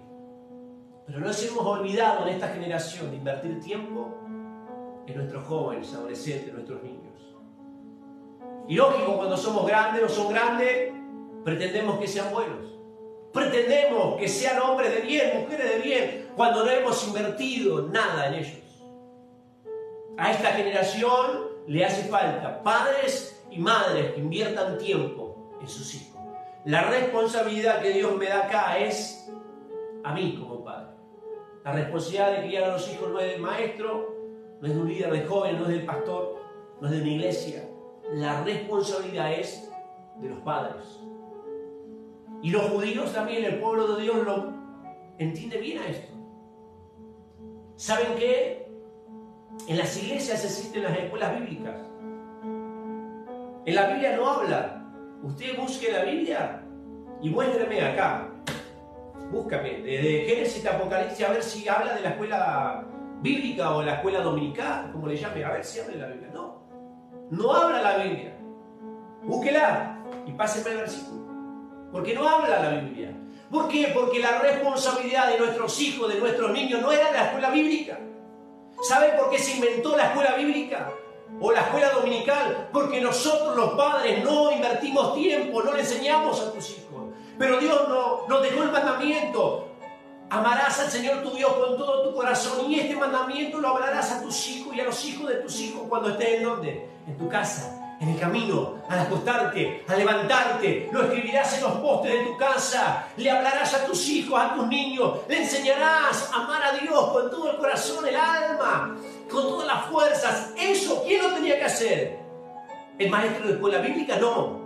[1.05, 4.17] Pero nos hemos olvidado en esta generación de invertir tiempo
[5.05, 7.05] en nuestros jóvenes, adolescentes, nuestros niños.
[8.67, 10.91] Y lógico, cuando somos grandes o son grandes,
[11.43, 12.65] pretendemos que sean buenos.
[13.31, 18.33] Pretendemos que sean hombres de bien, mujeres de bien, cuando no hemos invertido nada en
[18.35, 18.64] ellos.
[20.17, 26.21] A esta generación le hace falta padres y madres que inviertan tiempo en sus hijos.
[26.63, 29.29] La responsabilidad que Dios me da acá es
[30.03, 30.95] a mí como padre.
[31.63, 34.15] La responsabilidad de criar a los hijos no es del maestro,
[34.61, 36.37] no es de un líder de jóvenes, no es del pastor,
[36.79, 37.69] no es de una iglesia.
[38.13, 39.69] La responsabilidad es
[40.17, 41.01] de los padres.
[42.41, 44.53] Y los judíos también, el pueblo de Dios, lo
[45.17, 46.13] entiende bien a esto.
[47.75, 48.64] ¿Saben qué?
[49.67, 51.75] En las iglesias existen las escuelas bíblicas.
[53.65, 54.83] En la Biblia no habla.
[55.23, 56.61] Usted busque la Biblia
[57.21, 58.29] y muéstreme acá.
[59.31, 62.85] Búscame, desde Génesis a Apocalipsis, a ver si habla de la escuela
[63.21, 66.29] bíblica o la escuela dominical, como le llame, a ver si habla la Biblia.
[66.31, 66.67] No,
[67.31, 68.37] no habla la Biblia.
[69.23, 71.25] Búsquela y páseme el versículo.
[71.91, 73.11] Porque no habla la Biblia.
[73.49, 73.91] ¿Por qué?
[73.95, 77.97] Porque la responsabilidad de nuestros hijos, de nuestros niños, no era la escuela bíblica.
[78.81, 80.91] ¿Sabe por qué se inventó la escuela bíblica?
[81.39, 86.53] o la escuela dominical, porque nosotros los padres no invertimos tiempo, no le enseñamos a
[86.53, 86.85] tus hijos.
[87.37, 89.67] Pero Dios no, nos dejó el mandamiento.
[90.29, 94.21] Amarás al Señor tu Dios con todo tu corazón y este mandamiento lo hablarás a
[94.21, 96.89] tus hijos y a los hijos de tus hijos cuando estén en donde?
[97.05, 102.11] En tu casa, en el camino, al acostarte, al levantarte, lo escribirás en los postes
[102.11, 106.61] de tu casa, le hablarás a tus hijos, a tus niños, le enseñarás a amar
[106.63, 108.95] a Dios con todo el corazón, el alma,
[109.29, 110.53] con todas las fuerzas.
[110.57, 112.19] Eso, ¿quién lo tenía que hacer?
[112.97, 114.17] ¿El maestro de escuela bíblica?
[114.17, 114.59] No,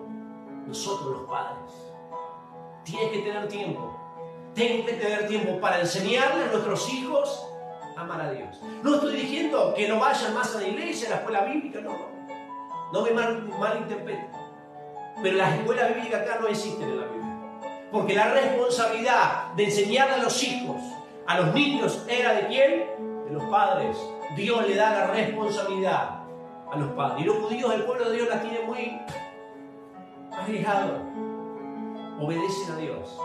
[0.67, 1.71] nosotros los padres.
[2.83, 3.95] Tienes que tener tiempo.
[4.55, 7.45] Tengo que tener tiempo para enseñarle a nuestros hijos
[7.95, 8.59] a amar a Dios.
[8.81, 12.08] No estoy diciendo que no vayan más a la iglesia, a la escuela bíblica, no.
[12.91, 14.31] No me mal, malinterpreten.
[15.21, 17.89] Pero las escuelas bíblicas acá no existen en la Biblia.
[17.91, 20.81] Porque la responsabilidad de enseñarle a los hijos,
[21.27, 22.85] a los niños, era de quién?
[23.25, 23.97] De los padres.
[24.35, 26.21] Dios le da la responsabilidad
[26.71, 27.21] a los padres.
[27.21, 29.01] Y los judíos, el pueblo de Dios la tiene muy
[30.31, 31.09] alejado
[32.19, 33.17] obedecen a Dios.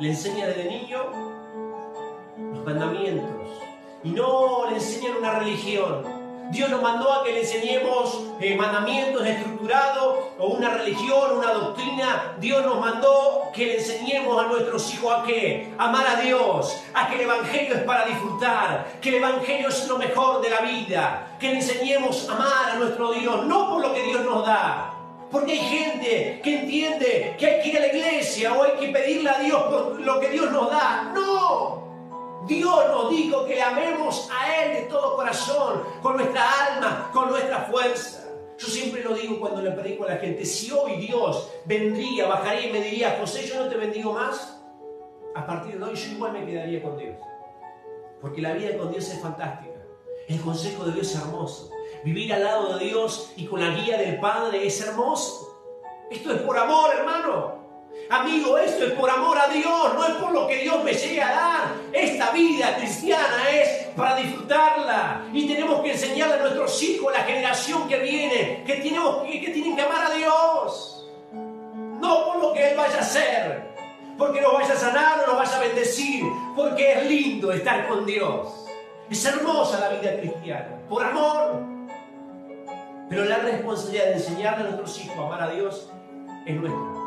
[0.00, 0.98] Le enseña desde niño
[2.36, 3.48] los mandamientos
[4.04, 6.17] y no le enseñan una religión.
[6.50, 12.34] Dios nos mandó a que le enseñemos eh, mandamientos estructurados o una religión, una doctrina.
[12.38, 15.72] Dios nos mandó que le enseñemos a nuestros hijos a qué?
[15.78, 19.98] Amar a Dios, a que el Evangelio es para disfrutar, que el Evangelio es lo
[19.98, 23.92] mejor de la vida, que le enseñemos a amar a nuestro Dios, no por lo
[23.92, 24.94] que Dios nos da,
[25.30, 28.88] porque hay gente que entiende que hay que ir a la iglesia o hay que
[28.88, 31.12] pedirle a Dios por lo que Dios nos da.
[31.14, 31.87] No.
[32.48, 37.28] Dios nos dijo que le amemos a Él de todo corazón, con nuestra alma, con
[37.28, 38.24] nuestra fuerza.
[38.58, 42.68] Yo siempre lo digo cuando le predico a la gente, si hoy Dios vendría, bajaría
[42.68, 44.60] y me diría, José, yo no te bendigo más,
[45.34, 47.16] a partir de hoy yo igual me quedaría con Dios.
[48.20, 49.78] Porque la vida con Dios es fantástica.
[50.26, 51.70] El consejo de Dios es hermoso.
[52.04, 55.56] Vivir al lado de Dios y con la guía del Padre es hermoso.
[56.10, 57.57] Esto es por amor, hermano.
[58.10, 61.20] Amigo, esto es por amor a Dios, no es por lo que Dios me llegue
[61.20, 61.74] a dar.
[61.92, 65.26] Esta vida cristiana es para disfrutarla.
[65.32, 69.76] Y tenemos que enseñarle a nuestros hijos, la generación que viene, que, tenemos, que, tienen
[69.76, 71.06] que amar a Dios.
[72.00, 73.62] No por lo que Él vaya a hacer,
[74.16, 76.24] porque nos vaya a sanar o nos vaya a bendecir,
[76.56, 78.64] porque es lindo estar con Dios.
[79.10, 81.60] Es hermosa la vida cristiana, por amor.
[83.10, 85.90] Pero la responsabilidad de enseñarle a nuestros hijos a amar a Dios
[86.46, 86.97] es nuestra.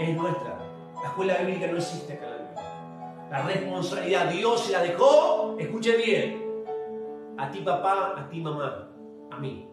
[0.00, 0.58] Es nuestra.
[1.02, 3.28] La escuela bíblica no existe acá en la Biblia.
[3.30, 6.64] La responsabilidad Dios se la dejó, escuche bien,
[7.36, 8.90] a ti papá, a ti mamá,
[9.30, 9.68] a mí.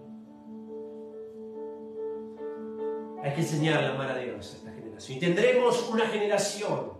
[3.23, 5.17] Hay que enseñarle a amar a Dios a esta generación.
[5.17, 6.91] Y tendremos una generación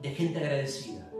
[0.00, 1.12] de gente agradecida.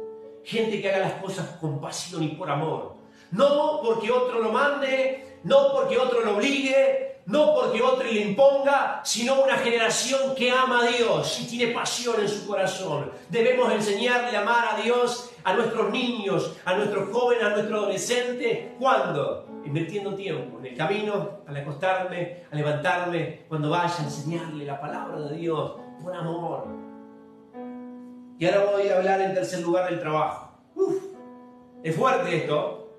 [0.43, 2.97] Gente que haga las cosas con pasión y por amor.
[3.31, 9.01] No porque otro lo mande, no porque otro lo obligue, no porque otro le imponga,
[9.05, 13.11] sino una generación que ama a Dios y tiene pasión en su corazón.
[13.29, 18.73] Debemos enseñarle a amar a Dios a nuestros niños, a nuestros jóvenes, a nuestros adolescentes.
[18.79, 19.47] ¿Cuándo?
[19.65, 25.21] Invirtiendo tiempo en el camino, al acostarme, a levantarme, cuando vaya a enseñarle la palabra
[25.21, 26.67] de Dios por amor.
[28.39, 30.59] Y ahora voy a hablar en tercer lugar del trabajo.
[30.75, 30.97] Uf,
[31.85, 32.91] es fuerte esto,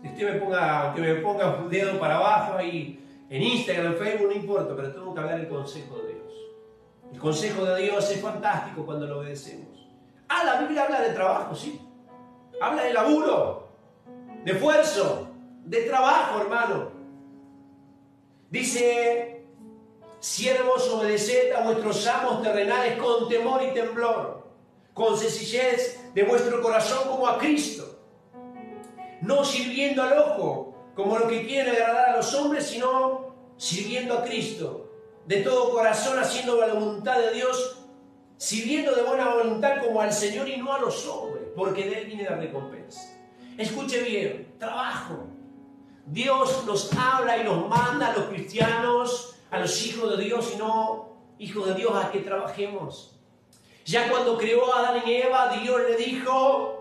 [0.00, 3.98] que usted me ponga, que me ponga un dedo para abajo ahí en Instagram, en
[3.98, 6.32] Facebook, no importa, pero tengo que hablar el consejo de Dios.
[7.12, 9.88] El consejo de Dios es fantástico cuando lo obedecemos.
[10.28, 11.80] Ah, la Biblia habla de trabajo, sí.
[12.60, 13.68] Habla de laburo,
[14.44, 15.28] de esfuerzo,
[15.64, 16.90] de trabajo, hermano.
[18.50, 19.46] Dice,
[20.18, 24.46] siervos, obedeced a vuestros amos terrenales con temor y temblor,
[24.92, 27.90] con sencillez de vuestro corazón como a Cristo
[29.20, 34.24] no sirviendo al ojo como lo que quiere agradar a los hombres, sino sirviendo a
[34.24, 34.92] Cristo,
[35.26, 37.78] de todo corazón haciendo la voluntad de Dios,
[38.36, 42.06] sirviendo de buena voluntad como al Señor y no a los hombres, porque de Él
[42.06, 43.00] viene la recompensa.
[43.56, 45.26] Escuche bien, trabajo.
[46.04, 50.58] Dios nos habla y nos manda a los cristianos, a los hijos de Dios y
[50.58, 53.18] no hijos de Dios a que trabajemos.
[53.86, 56.79] Ya cuando creó a Adán y Eva, Dios le dijo,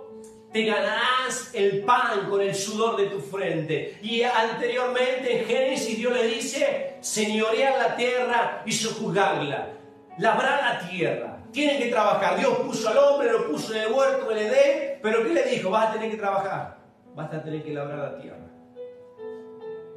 [0.51, 3.99] te ganarás el pan con el sudor de tu frente.
[4.01, 9.69] Y anteriormente en Génesis Dios le dice, señorear la tierra y sojuzgarla,
[10.17, 11.37] labrar la tierra.
[11.51, 12.37] Tienen que trabajar.
[12.37, 15.69] Dios puso al hombre, lo puso en el huerto del Edén, pero ¿qué le dijo?
[15.69, 16.77] Vas a tener que trabajar,
[17.15, 18.37] vas a tener que labrar la tierra.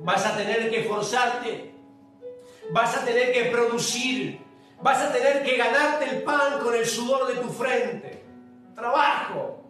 [0.00, 1.74] Vas a tener que esforzarte,
[2.72, 4.40] vas a tener que producir,
[4.80, 8.24] vas a tener que ganarte el pan con el sudor de tu frente.
[8.74, 9.61] Trabajo.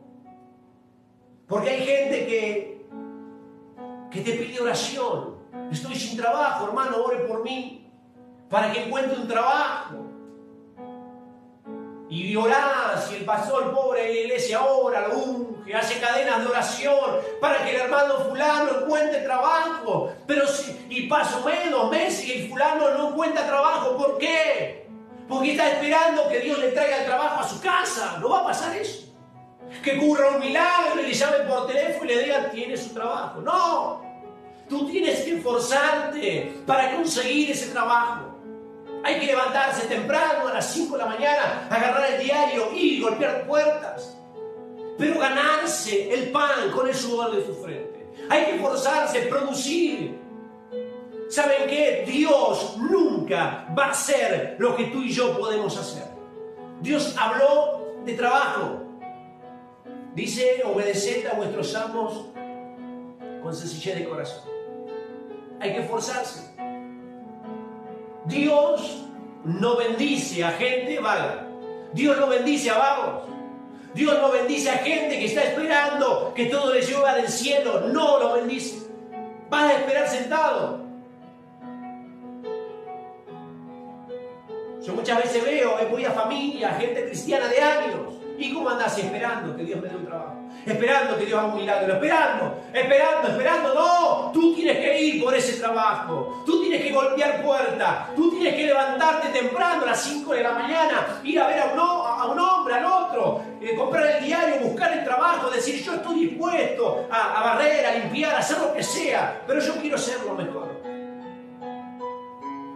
[1.52, 2.86] Porque hay gente que,
[4.10, 5.36] que te pide oración,
[5.70, 7.90] Estoy sin trabajo, hermano, ore por mí
[8.48, 9.96] para que encuentre un trabajo.
[12.08, 16.48] Y orá, si el pastor pobre de la iglesia ora, lo unge, hace cadenas de
[16.48, 20.10] oración para que el hermano fulano encuentre trabajo.
[20.26, 24.86] Pero si, y paso menos meses y el fulano no encuentra trabajo, ¿por qué?
[25.28, 28.16] Porque está esperando que Dios le traiga el trabajo a su casa.
[28.20, 29.01] No va a pasar eso.
[29.82, 33.40] Que ocurra un milagro y le llamen por teléfono y le digan, tiene su trabajo.
[33.40, 34.02] No.
[34.68, 38.32] Tú tienes que esforzarte para conseguir ese trabajo.
[39.04, 43.46] Hay que levantarse temprano a las 5 de la mañana, agarrar el diario y golpear
[43.46, 44.16] puertas.
[44.96, 48.10] Pero ganarse el pan con el sudor de su frente.
[48.30, 50.20] Hay que esforzarse, producir.
[51.28, 52.04] ¿Saben qué?
[52.06, 56.04] Dios nunca va a hacer lo que tú y yo podemos hacer.
[56.80, 58.91] Dios habló de trabajo.
[60.14, 62.26] Dice, obedeced a vuestros amos
[63.42, 64.42] con sencillez de corazón.
[65.58, 66.50] Hay que esforzarse.
[68.26, 69.04] Dios
[69.44, 71.48] no bendice a gente vaga.
[71.94, 73.22] Dios no bendice a vagos.
[73.94, 77.88] Dios no bendice a gente que está esperando que todo le llueva del cielo.
[77.92, 78.86] No lo bendice.
[79.48, 80.82] Vas a esperar sentado.
[84.82, 88.21] Yo muchas veces veo, voy a familia, gente cristiana de años.
[88.42, 90.34] ¿Y cómo andas esperando que Dios me dé un trabajo?
[90.66, 93.74] Esperando que Dios haga un milagro, esperando, esperando, esperando.
[93.74, 96.42] No, tú tienes que ir por ese trabajo.
[96.44, 98.12] Tú tienes que golpear puertas.
[98.16, 101.66] Tú tienes que levantarte temprano a las 5 de la mañana, ir a ver a
[101.66, 105.94] un, a un hombre, al otro, eh, comprar el diario, buscar el trabajo, decir yo
[105.94, 110.20] estoy dispuesto a, barrer, a limpiar, a hacer lo que sea, pero yo quiero ser
[110.26, 110.82] lo mejor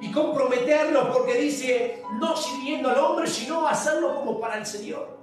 [0.01, 5.16] y comprometerlo porque dice, no sirviendo al hombre, sino hacerlo como para el Señor,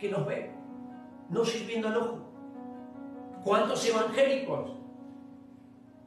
[0.00, 0.50] que nos ve,
[1.28, 2.18] no sirviendo al ojo.
[3.44, 4.70] ¿Cuántos evangélicos?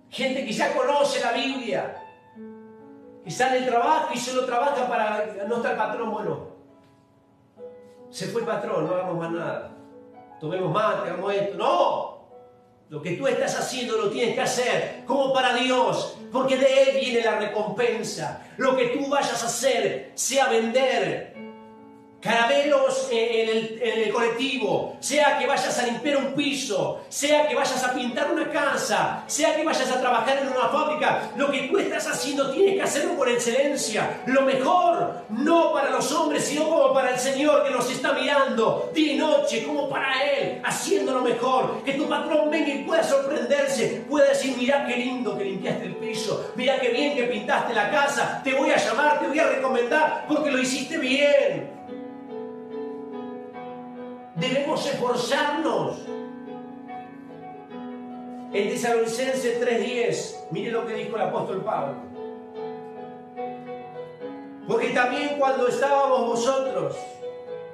[0.10, 1.96] Gente que ya conoce la Biblia,
[3.24, 6.48] que sale del trabajo y solo trabaja para no estar patrón, bueno,
[8.10, 9.72] se fue el patrón, no hagamos más nada,
[10.40, 12.14] tomemos más, hagamos esto, no,
[12.90, 17.00] lo que tú estás haciendo lo tienes que hacer como para Dios, porque de Él
[17.00, 18.46] viene la recompensa.
[18.58, 21.33] Lo que tú vayas a hacer, sea vender,
[22.24, 27.94] caramelos en el, colectivo, sea que vayas a limpiar un piso, sea que vayas a
[27.94, 32.08] pintar una casa, sea que vayas a trabajar en una fábrica, lo que tú estás
[32.08, 37.12] haciendo tienes que hacerlo con excelencia, lo mejor, no para los hombres, sino como para
[37.12, 41.84] el Señor que nos está mirando día y noche, como para Él, haciendo lo mejor,
[41.84, 45.96] que tu patrón venga y pueda sorprenderse, pueda decir, mira qué lindo que limpiaste el
[45.96, 49.48] piso, mira qué bien que pintaste la casa, te voy a llamar, te voy a
[49.48, 51.83] recomendar, porque lo hiciste bien.
[54.36, 55.98] Debemos esforzarnos.
[58.52, 61.96] En Tesalonicenses 3:10, mire lo que dijo el apóstol Pablo.
[64.68, 66.96] Porque también cuando estábamos vosotros,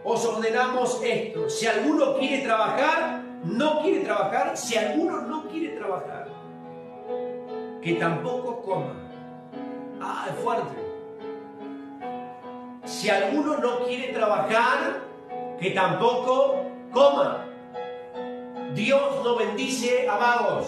[0.03, 1.49] os ordenamos esto.
[1.49, 4.57] Si alguno quiere trabajar, no quiere trabajar.
[4.57, 6.27] Si alguno no quiere trabajar,
[7.81, 8.95] que tampoco coma.
[10.01, 10.75] Ah, es fuerte.
[12.85, 15.08] Si alguno no quiere trabajar,
[15.59, 17.45] que tampoco coma.
[18.73, 20.67] Dios no bendice a vagos.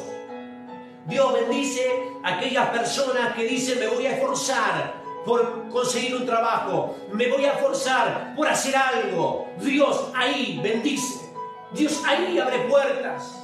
[1.05, 6.95] Dios bendice a aquellas personas que dicen me voy a esforzar por conseguir un trabajo,
[7.11, 9.47] me voy a esforzar por hacer algo.
[9.59, 11.31] Dios ahí bendice.
[11.73, 13.37] Dios ahí abre puertas.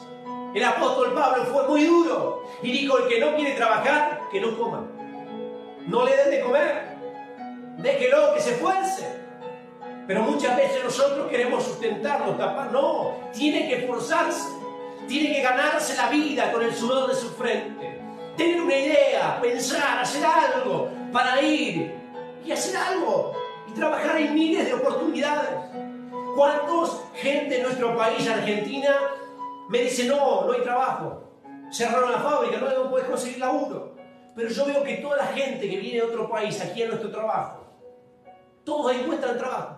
[0.54, 4.58] El apóstol Pablo fue muy duro y dijo, el que no quiere trabajar, que no
[4.58, 4.86] coma.
[5.86, 6.98] No le den de comer.
[7.78, 9.17] Déjelo que se esfuerce.
[10.08, 12.72] Pero muchas veces nosotros queremos sustentarlo, tapar.
[12.72, 14.48] No, tiene que esforzarse.
[15.06, 18.02] Tiene que ganarse la vida con el sudor de su frente.
[18.38, 21.94] Tener una idea, pensar, hacer algo para ir
[22.46, 23.34] y hacer algo.
[23.68, 25.50] Y trabajar en miles de oportunidades.
[26.36, 28.96] ¿Cuántos gente en nuestro país, Argentina,
[29.70, 31.24] me dice, no, no hay trabajo?
[31.70, 33.96] Cerraron la fábrica, no, puedes conseguir laburo.
[34.36, 37.10] Pero yo veo que toda la gente que viene de otro país aquí a nuestro
[37.12, 37.66] trabajo,
[38.64, 39.77] todos encuentran trabajo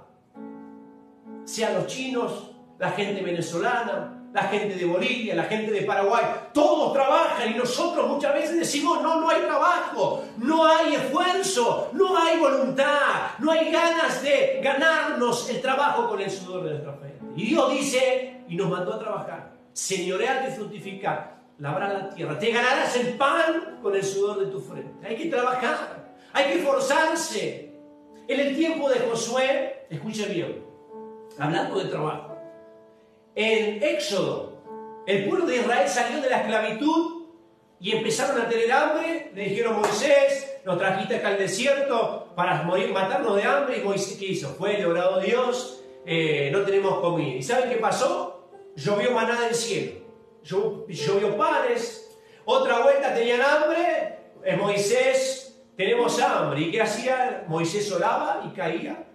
[1.46, 6.24] sean los chinos, la gente venezolana, la gente de Bolivia, la gente de Paraguay,
[6.54, 12.18] todos trabajan y nosotros muchas veces decimos, no, no hay trabajo, no hay esfuerzo, no
[12.18, 17.20] hay voluntad, no hay ganas de ganarnos el trabajo con el sudor de nuestra frente.
[17.36, 22.52] Y Dios dice, y nos mandó a trabajar, señorear y fructificar, labrar la tierra, te
[22.52, 25.08] ganarás el pan con el sudor de tu frente.
[25.08, 27.66] Hay que trabajar, hay que esforzarse.
[28.28, 30.69] En el tiempo de Josué, escuche bien,
[31.40, 32.38] hablando de trabajo.
[33.36, 34.62] En Éxodo,
[35.08, 37.26] el pueblo de Israel salió de la esclavitud
[37.80, 42.92] y empezaron a tener hambre, le dijeron Moisés, nos trajiste acá al desierto para morir,
[42.92, 44.50] matarnos de hambre, y Moisés ¿qué hizo?
[44.50, 47.38] Fue, a Dios, eh, no tenemos comida.
[47.38, 48.50] ¿Y saben qué pasó?
[48.76, 50.02] Llovió maná del cielo,
[50.44, 54.20] llovió panes, otra vuelta tenían hambre,
[54.58, 56.62] Moisés, tenemos hambre.
[56.62, 57.46] ¿Y qué hacía?
[57.48, 59.06] Moisés oraba y caía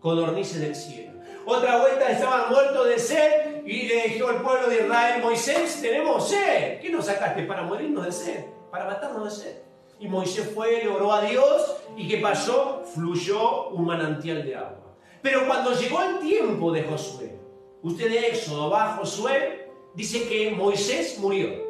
[0.00, 1.13] codornices del cielo.
[1.46, 6.28] Otra vuelta estaban muertos de sed y le dijo al pueblo de Israel, Moisés, tenemos
[6.28, 6.80] sed.
[6.80, 7.42] ¿Qué nos sacaste?
[7.42, 9.56] Para morirnos de sed, para matarnos de sed.
[9.98, 12.82] Y Moisés fue, le oró a Dios y ¿qué pasó?
[12.94, 14.96] Fluyó un manantial de agua.
[15.22, 17.38] Pero cuando llegó el tiempo de Josué,
[17.82, 21.64] usted de Éxodo va a Josué, dice que Moisés murió.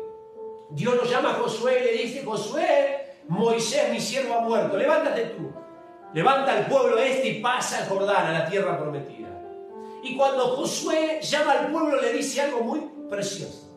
[0.70, 5.26] Dios lo llama a Josué y le dice, Josué, Moisés mi siervo ha muerto, levántate
[5.26, 5.52] tú.
[6.12, 9.33] Levanta al pueblo este y pasa al Jordán, a la tierra prometida.
[10.04, 13.70] Y cuando Josué llama al pueblo le dice algo muy precioso.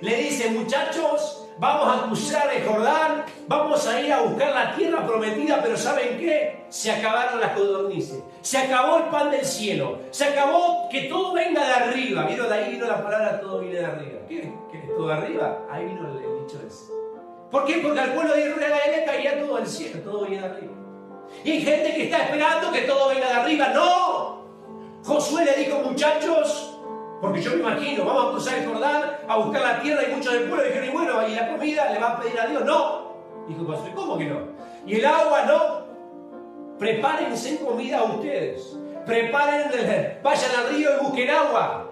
[0.00, 5.06] Le dice, muchachos, vamos a cruzar el Jordán, vamos a ir a buscar la tierra
[5.06, 6.64] prometida, pero ¿saben qué?
[6.70, 11.64] Se acabaron las codornices, se acabó el pan del cielo, se acabó que todo venga
[11.64, 12.24] de arriba.
[12.24, 12.48] ¿Vieron?
[12.48, 14.20] De ahí vino la palabra todo viene de arriba.
[14.28, 15.66] ¿Qué, ¿Qué todo de arriba?
[15.70, 16.92] Ahí vino el, dicho ese.
[17.48, 17.74] ¿Por qué?
[17.76, 20.72] Porque al pueblo de Israel caía todo del cielo, todo viene de arriba.
[21.44, 23.68] Y hay gente que está esperando que todo venga de arriba.
[23.68, 24.19] ¡No!
[25.04, 26.78] Josué le dijo, muchachos,
[27.20, 30.32] porque yo me imagino, vamos a cruzar el Jordán a buscar la tierra y muchos
[30.32, 32.64] del pueblo dijeron, y bueno, ¿y la comida le va a pedir a Dios?
[32.64, 33.10] No.
[33.46, 34.40] Dijo Josué, ¿cómo que no?
[34.86, 35.80] Y el agua no.
[36.78, 38.78] Prepárense comida a ustedes.
[39.04, 41.86] Preparen, vayan al río y busquen agua.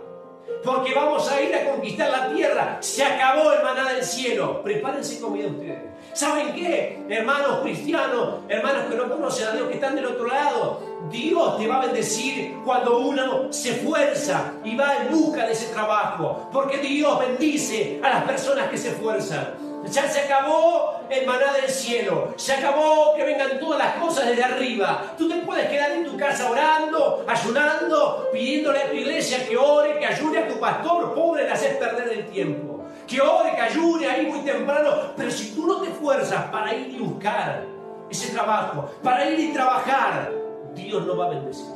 [0.64, 2.78] Porque vamos a ir a conquistar la tierra.
[2.80, 4.62] Se acabó el maná del cielo.
[4.62, 5.82] Prepárense comida a ustedes.
[6.18, 6.98] ¿Saben qué?
[7.08, 10.80] Hermanos cristianos, hermanos que no conocen a Dios, que están del otro lado,
[11.12, 15.72] Dios te va a bendecir cuando uno se esfuerza y va en busca de ese
[15.72, 16.48] trabajo.
[16.52, 19.67] Porque Dios bendice a las personas que se esfuerzan.
[19.86, 22.34] Ya se acabó el maná del cielo.
[22.36, 25.14] Se acabó que vengan todas las cosas desde arriba.
[25.16, 29.98] Tú te puedes quedar en tu casa orando, ayunando, pidiéndole a tu iglesia que ore,
[29.98, 31.14] que ayude a tu pastor.
[31.14, 34.90] Pobre, le haces perder el tiempo que ore, que ayude ahí muy temprano.
[35.16, 37.64] Pero si tú no te esfuerzas para ir y buscar
[38.10, 40.30] ese trabajo, para ir y trabajar,
[40.74, 41.74] Dios no va a bendecir.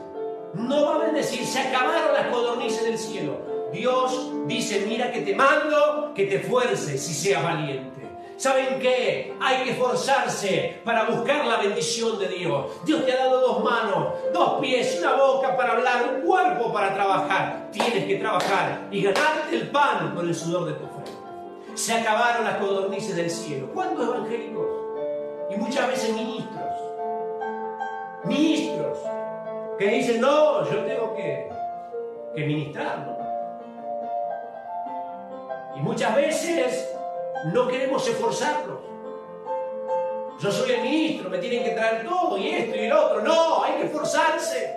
[0.54, 1.44] No va a bendecir.
[1.46, 3.38] Se acabaron las codornices del cielo.
[3.72, 8.02] Dios dice, mira que te mando, que te esfuerces y seas valiente.
[8.36, 9.34] ¿Saben qué?
[9.40, 12.66] Hay que esforzarse para buscar la bendición de Dios.
[12.84, 16.92] Dios te ha dado dos manos, dos pies, una boca para hablar, un cuerpo para
[16.92, 17.68] trabajar.
[17.70, 21.12] Tienes que trabajar y ganarte el pan con el sudor de tu frente.
[21.74, 23.70] Se acabaron las codornices del cielo.
[23.72, 24.66] ¿Cuántos evangélicos?
[25.50, 26.72] Y muchas veces ministros.
[28.24, 28.98] Ministros
[29.78, 31.48] que dicen, no, yo tengo que,
[32.34, 33.11] que ministrar.
[35.74, 36.90] Y muchas veces
[37.52, 38.78] no queremos esforzarnos.
[40.38, 43.22] Yo soy el ministro, me tienen que traer todo y esto y el otro.
[43.22, 44.76] No, hay que esforzarse.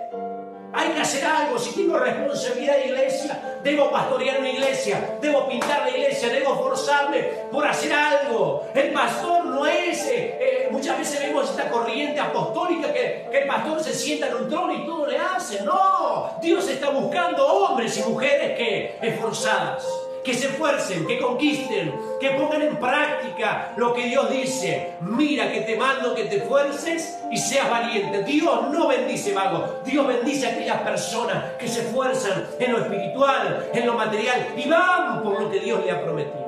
[0.72, 1.58] Hay que hacer algo.
[1.58, 7.22] Si tengo responsabilidad de iglesia, debo pastorear una iglesia, debo pintar la iglesia, debo esforzarme
[7.50, 8.66] por hacer algo.
[8.74, 10.06] El pastor no es.
[10.06, 14.34] Eh, eh, muchas veces vemos esta corriente apostólica que, que el pastor se sienta en
[14.34, 15.62] un trono y todo le hace.
[15.62, 19.86] No, Dios está buscando hombres y mujeres que esforzadas
[20.26, 24.94] que se esfuercen, que conquisten, que pongan en práctica lo que Dios dice.
[25.00, 28.24] Mira que te mando que te esfuerces y seas valiente.
[28.24, 33.70] Dios no bendice vago, Dios bendice a aquellas personas que se esfuerzan en lo espiritual,
[33.72, 36.44] en lo material y van por lo que Dios le ha prometido.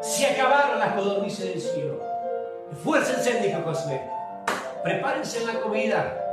[0.00, 2.00] Se acabaron las codornices del cielo.
[2.72, 4.00] Esfuércense, dijo Josué.
[4.82, 6.24] Prepárense en la comida.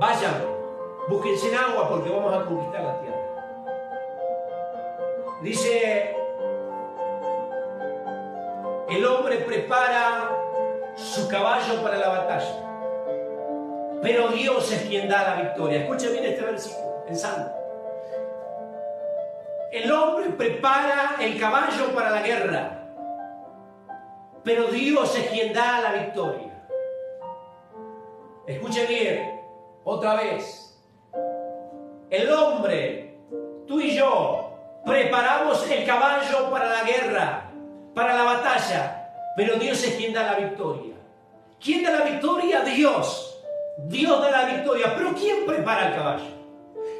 [0.00, 0.34] Vayan,
[1.08, 3.19] búsquense en agua porque vamos a conquistar la tierra.
[5.42, 6.14] Dice,
[8.90, 10.30] el hombre prepara
[10.94, 15.80] su caballo para la batalla, pero Dios es quien da la victoria.
[15.80, 17.52] Escuchen bien este versículo, pensando.
[19.72, 22.88] El hombre prepara el caballo para la guerra,
[24.44, 26.66] pero Dios es quien da la victoria.
[28.46, 29.40] Escuchen bien,
[29.84, 30.78] otra vez.
[32.10, 33.20] El hombre,
[33.66, 34.49] tú y yo,
[34.90, 37.44] Preparamos el caballo para la guerra,
[37.94, 40.94] para la batalla, pero Dios es quien da la victoria.
[41.62, 42.62] ¿Quién da la victoria?
[42.62, 43.38] Dios.
[43.84, 46.24] Dios da la victoria, pero ¿quién prepara el caballo?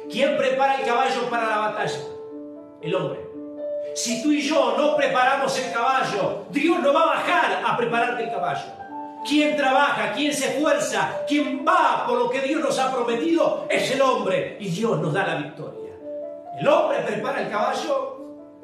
[0.09, 1.99] ¿Quién prepara el caballo para la batalla?
[2.81, 3.19] El hombre.
[3.93, 8.23] Si tú y yo no preparamos el caballo, Dios no va a bajar a prepararte
[8.23, 8.71] el caballo.
[9.27, 13.91] Quien trabaja, quien se esfuerza, quien va por lo que Dios nos ha prometido es
[13.91, 15.80] el hombre y Dios nos da la victoria.
[16.59, 18.17] El hombre prepara el caballo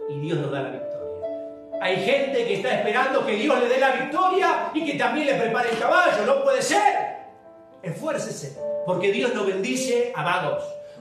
[0.10, 0.98] y Dios nos da la victoria.
[1.82, 5.36] Hay gente que está esperando que Dios le dé la victoria y que también le
[5.36, 6.26] prepare el caballo.
[6.26, 7.18] No puede ser.
[7.82, 10.24] Esfuércese, porque Dios no bendice a.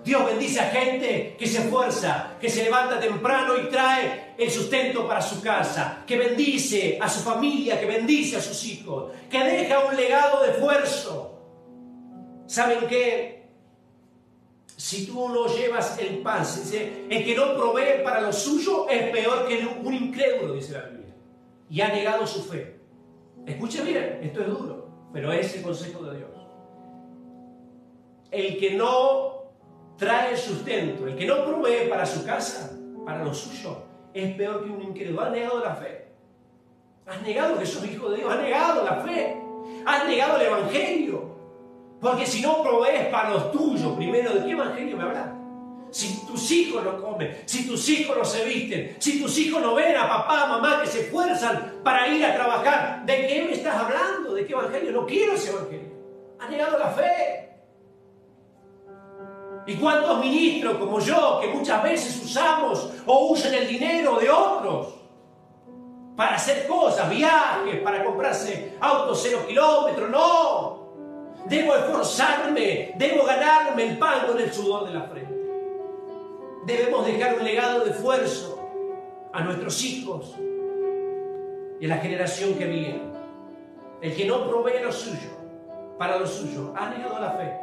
[0.07, 5.09] Dios bendice a gente que se esfuerza, que se levanta temprano y trae el sustento
[5.09, 9.81] para su casa, que bendice a su familia, que bendice a sus hijos, que deja
[9.81, 11.41] un legado de esfuerzo.
[12.47, 13.46] ¿Saben qué?
[14.77, 19.11] Si tú no llevas el pan, dice, el que no provee para lo suyo es
[19.11, 21.15] peor que un incrédulo, dice la Biblia,
[21.71, 22.79] y ha negado su fe.
[23.47, 26.31] Escuchen bien, esto es duro, pero es el consejo de Dios.
[28.31, 29.45] El que no
[29.97, 34.71] trae sustento, el que no provee para su casa, para lo suyo, es peor que
[34.71, 35.23] un incrédulo.
[35.23, 36.07] Has negado la fe.
[37.07, 39.37] Has negado que sos hijo de Dios, has negado la fe,
[39.87, 41.26] has negado el Evangelio.
[42.01, 45.29] Porque si no provees para los tuyos, primero, ¿de qué evangelio me hablas?
[45.91, 49.75] Si tus hijos no comen, si tus hijos no se visten, si tus hijos no
[49.75, 53.77] ven a papá, mamá que se esfuerzan para ir a trabajar, ¿de qué me estás
[53.77, 54.35] hablando?
[54.35, 54.93] ¿De qué evangelio?
[54.93, 55.89] No quiero ese evangelio.
[56.39, 57.47] Has negado la fe.
[59.67, 64.95] ¿Y cuántos ministros como yo que muchas veces usamos o usan el dinero de otros
[66.17, 70.11] para hacer cosas, viajes, para comprarse autos cero kilómetros?
[70.11, 70.76] No.
[71.49, 75.35] Debo esforzarme, debo ganarme el pan con el sudor de la frente.
[76.65, 78.69] Debemos dejar un legado de esfuerzo
[79.33, 80.35] a nuestros hijos
[81.81, 83.03] y a la generación que viene.
[84.01, 85.37] El que no provee lo suyo
[85.99, 87.61] para lo suyo ha negado la fe.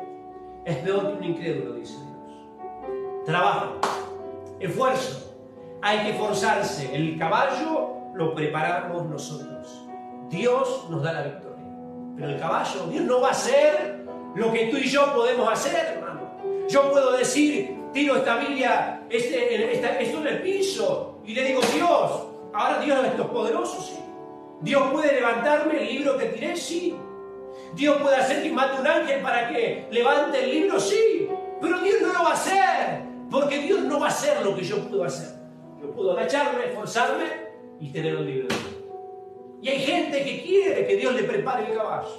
[0.65, 3.25] Es peor que un incrédulo, dice Dios.
[3.25, 3.79] Trabajo,
[4.59, 5.35] esfuerzo.
[5.81, 6.95] Hay que esforzarse.
[6.95, 9.85] El caballo lo preparamos nosotros.
[10.29, 11.52] Dios nos da la victoria.
[12.15, 14.05] Pero el caballo, Dios no va a hacer
[14.35, 16.67] lo que tú y yo podemos hacer, hermano.
[16.69, 22.27] Yo puedo decir, tiro esta Biblia, este, esto en el piso, y le digo, Dios,
[22.53, 23.99] ahora Dios es poderoso, sí.
[24.61, 26.95] Dios puede levantarme el libro que tiré, sí.
[27.75, 31.27] Dios puede hacer que mate un ángel para que levante el libro, sí.
[31.61, 34.63] Pero Dios no lo va a hacer, porque Dios no va a hacer lo que
[34.63, 35.29] yo puedo hacer.
[35.81, 37.25] Yo puedo agacharme, esforzarme
[37.79, 38.55] y tener un libro.
[39.63, 42.09] Y hay gente que quiere que Dios le prepare el caballo.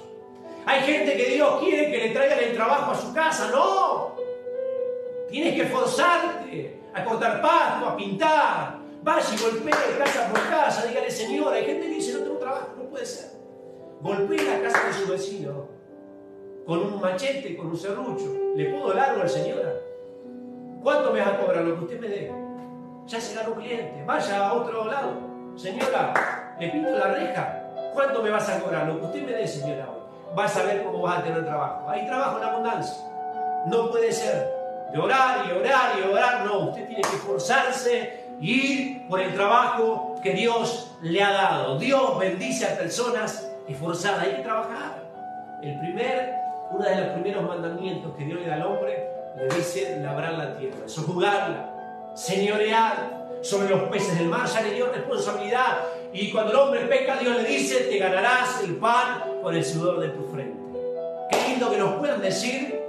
[0.65, 3.51] Hay gente que Dios quiere que le traigan el trabajo a su casa.
[3.51, 4.15] No.
[5.29, 8.79] Tienes que esforzarte a cortar pasto, a pintar.
[9.03, 10.87] Vaya y golpee casa por casa.
[10.87, 12.69] Dígale, Señor, hay gente que dice, no tengo trabajo.
[12.79, 13.29] No puede ser.
[14.01, 15.67] Golpee la casa de su vecino
[16.65, 18.33] con un machete, con un serrucho.
[18.55, 19.83] ¿Le puedo largo al Señor?
[20.81, 22.31] ¿Cuánto me vas a cobrar lo que usted me dé?
[23.05, 24.03] Ya se ganó un cliente.
[24.03, 25.34] Vaya a otro lado.
[25.57, 27.61] Señora, le pinto la reja.
[27.93, 28.87] ¿Cuánto me vas a cobrar?
[28.87, 30.35] Lo que usted me dé, señora, hoy.
[30.35, 31.89] Vas a ver cómo vas a tener trabajo.
[31.89, 33.03] Hay trabajo en abundancia.
[33.67, 34.53] No puede ser
[34.91, 36.45] de orar y orar y orar.
[36.45, 41.79] No, usted tiene que esforzarse ir por el trabajo que Dios le ha dado.
[41.79, 44.23] Dios bendice a personas esforzadas.
[44.23, 45.03] Hay que trabajar.
[45.61, 46.35] El primer,
[46.71, 50.57] uno de los primeros mandamientos que Dios le da al hombre, le dice labrar la
[50.57, 51.69] tierra, jugarla,
[52.13, 55.77] señorear sobre los peces del mar, ya le dio responsabilidad
[56.11, 59.99] y cuando el hombre peca, Dios le dice, te ganarás el pan con el sudor
[59.99, 60.57] de tu frente.
[61.29, 62.81] Qué lindo que nos puedan decir,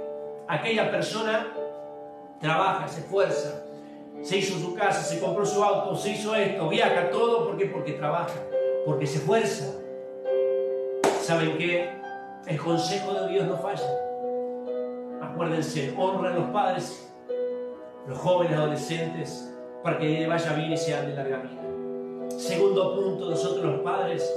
[0.47, 1.53] aquella persona
[2.39, 3.65] trabaja, se esfuerza,
[4.23, 7.67] se hizo su casa, se compró su auto, se hizo esto, viaja, todo, ¿por qué?
[7.67, 8.33] Porque trabaja,
[8.83, 9.75] porque se esfuerza.
[11.21, 11.91] ¿Saben qué?
[12.47, 13.87] El consejo de Dios no falla.
[15.21, 17.13] Acuérdense, honra a los padres,
[18.07, 19.53] los jóvenes, adolescentes,
[19.83, 21.61] para que vaya bien y sean de larga vida.
[22.37, 24.31] Segundo punto, nosotros los padres,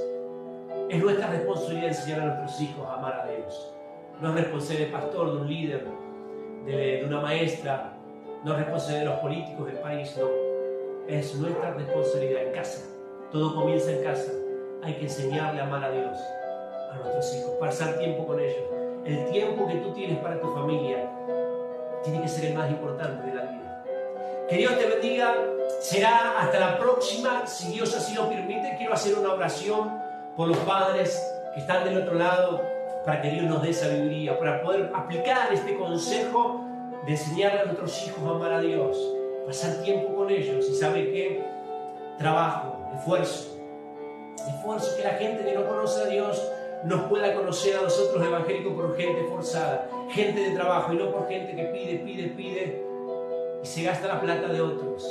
[0.89, 3.73] es nuestra responsabilidad enseñar a nuestros hijos a amar a Dios.
[4.21, 5.87] No es responsabilidad del pastor, de un líder,
[6.67, 7.93] de, una maestra,
[8.45, 10.27] no es responsabilidad de los políticos del país, no.
[11.07, 12.87] Es nuestra responsabilidad en casa.
[13.31, 14.33] Todo comienza en casa.
[14.83, 16.19] Hay que enseñarle a amar a Dios,
[16.93, 18.65] a nuestros hijos, pasar tiempo con ellos.
[19.05, 21.11] El tiempo que tú tienes para tu familia
[22.03, 23.40] tiene que ser el más importante de la.
[24.51, 25.37] Que Dios te bendiga
[25.79, 28.75] será hasta la próxima, si Dios así lo permite.
[28.77, 29.93] Quiero hacer una oración
[30.37, 31.25] por los padres
[31.55, 32.61] que están del otro lado,
[33.07, 36.65] para que Dios nos dé sabiduría, para poder aplicar este consejo
[37.07, 38.99] de enseñarle a nuestros hijos a amar a Dios,
[39.47, 41.45] pasar tiempo con ellos y sabe qué,
[42.19, 43.57] trabajo, esfuerzo,
[44.37, 46.43] esfuerzo que la gente que no conoce a Dios
[46.83, 51.29] nos pueda conocer a nosotros evangélicos por gente forzada, gente de trabajo y no por
[51.29, 52.90] gente que pide, pide, pide
[53.63, 55.07] y se gasta la plata de otros.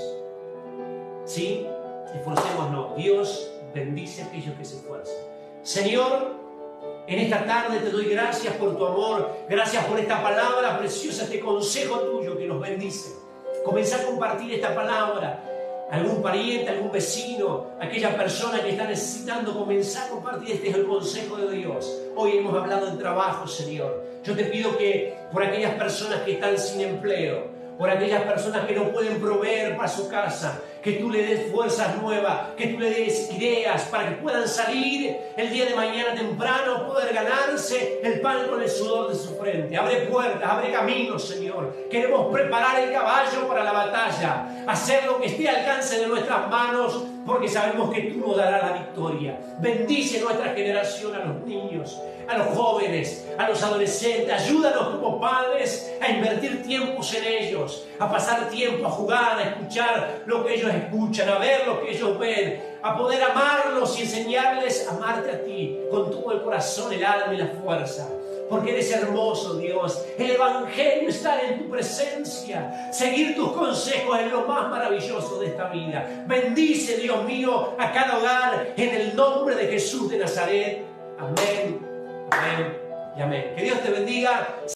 [1.25, 1.65] ¿Sí?
[2.15, 2.95] Esforcémonos.
[2.95, 5.15] Dios bendice a aquellos que se esfuerzan.
[5.61, 6.35] Señor,
[7.07, 11.39] en esta tarde te doy gracias por tu amor, gracias por esta palabra preciosa, este
[11.39, 13.15] consejo tuyo que nos bendice.
[13.63, 15.43] Comienza a compartir esta palabra
[15.91, 20.55] algún pariente, algún vecino, aquella persona que está necesitando comenzar a compartir.
[20.55, 21.99] Este es el consejo de Dios.
[22.15, 24.03] Hoy hemos hablado en trabajo, Señor.
[24.23, 28.75] Yo te pido que por aquellas personas que están sin empleo, por aquellas personas que
[28.75, 32.89] no pueden proveer para su casa, que tú le des fuerzas nuevas, que tú le
[32.89, 38.49] des ideas para que puedan salir el día de mañana temprano, poder ganarse el pan
[38.49, 39.77] con el sudor de su frente.
[39.77, 41.73] Abre puertas, abre caminos, Señor.
[41.89, 46.49] Queremos preparar el caballo para la batalla, hacer lo que esté al alcance de nuestras
[46.49, 49.39] manos, porque sabemos que tú nos darás la victoria.
[49.59, 51.97] Bendice nuestra generación a los niños,
[52.29, 54.31] a los jóvenes, a los adolescentes.
[54.31, 60.21] Ayúdanos como padres a invertir tiempos en ellos, a pasar tiempo a jugar, a escuchar
[60.25, 64.87] lo que ellos escuchan, a ver lo que ellos ven, a poder amarlos y enseñarles
[64.87, 68.07] a amarte a ti con todo el corazón, el alma y la fuerza.
[68.47, 70.03] Porque eres hermoso, Dios.
[70.17, 72.89] El Evangelio está en tu presencia.
[72.91, 76.23] Seguir tus consejos es lo más maravilloso de esta vida.
[76.25, 80.83] Bendice, Dios mío, a cada hogar en el nombre de Jesús de Nazaret.
[81.19, 81.88] Amén,
[82.31, 82.77] amén
[83.15, 83.53] y amén.
[83.55, 84.47] Que Dios te bendiga.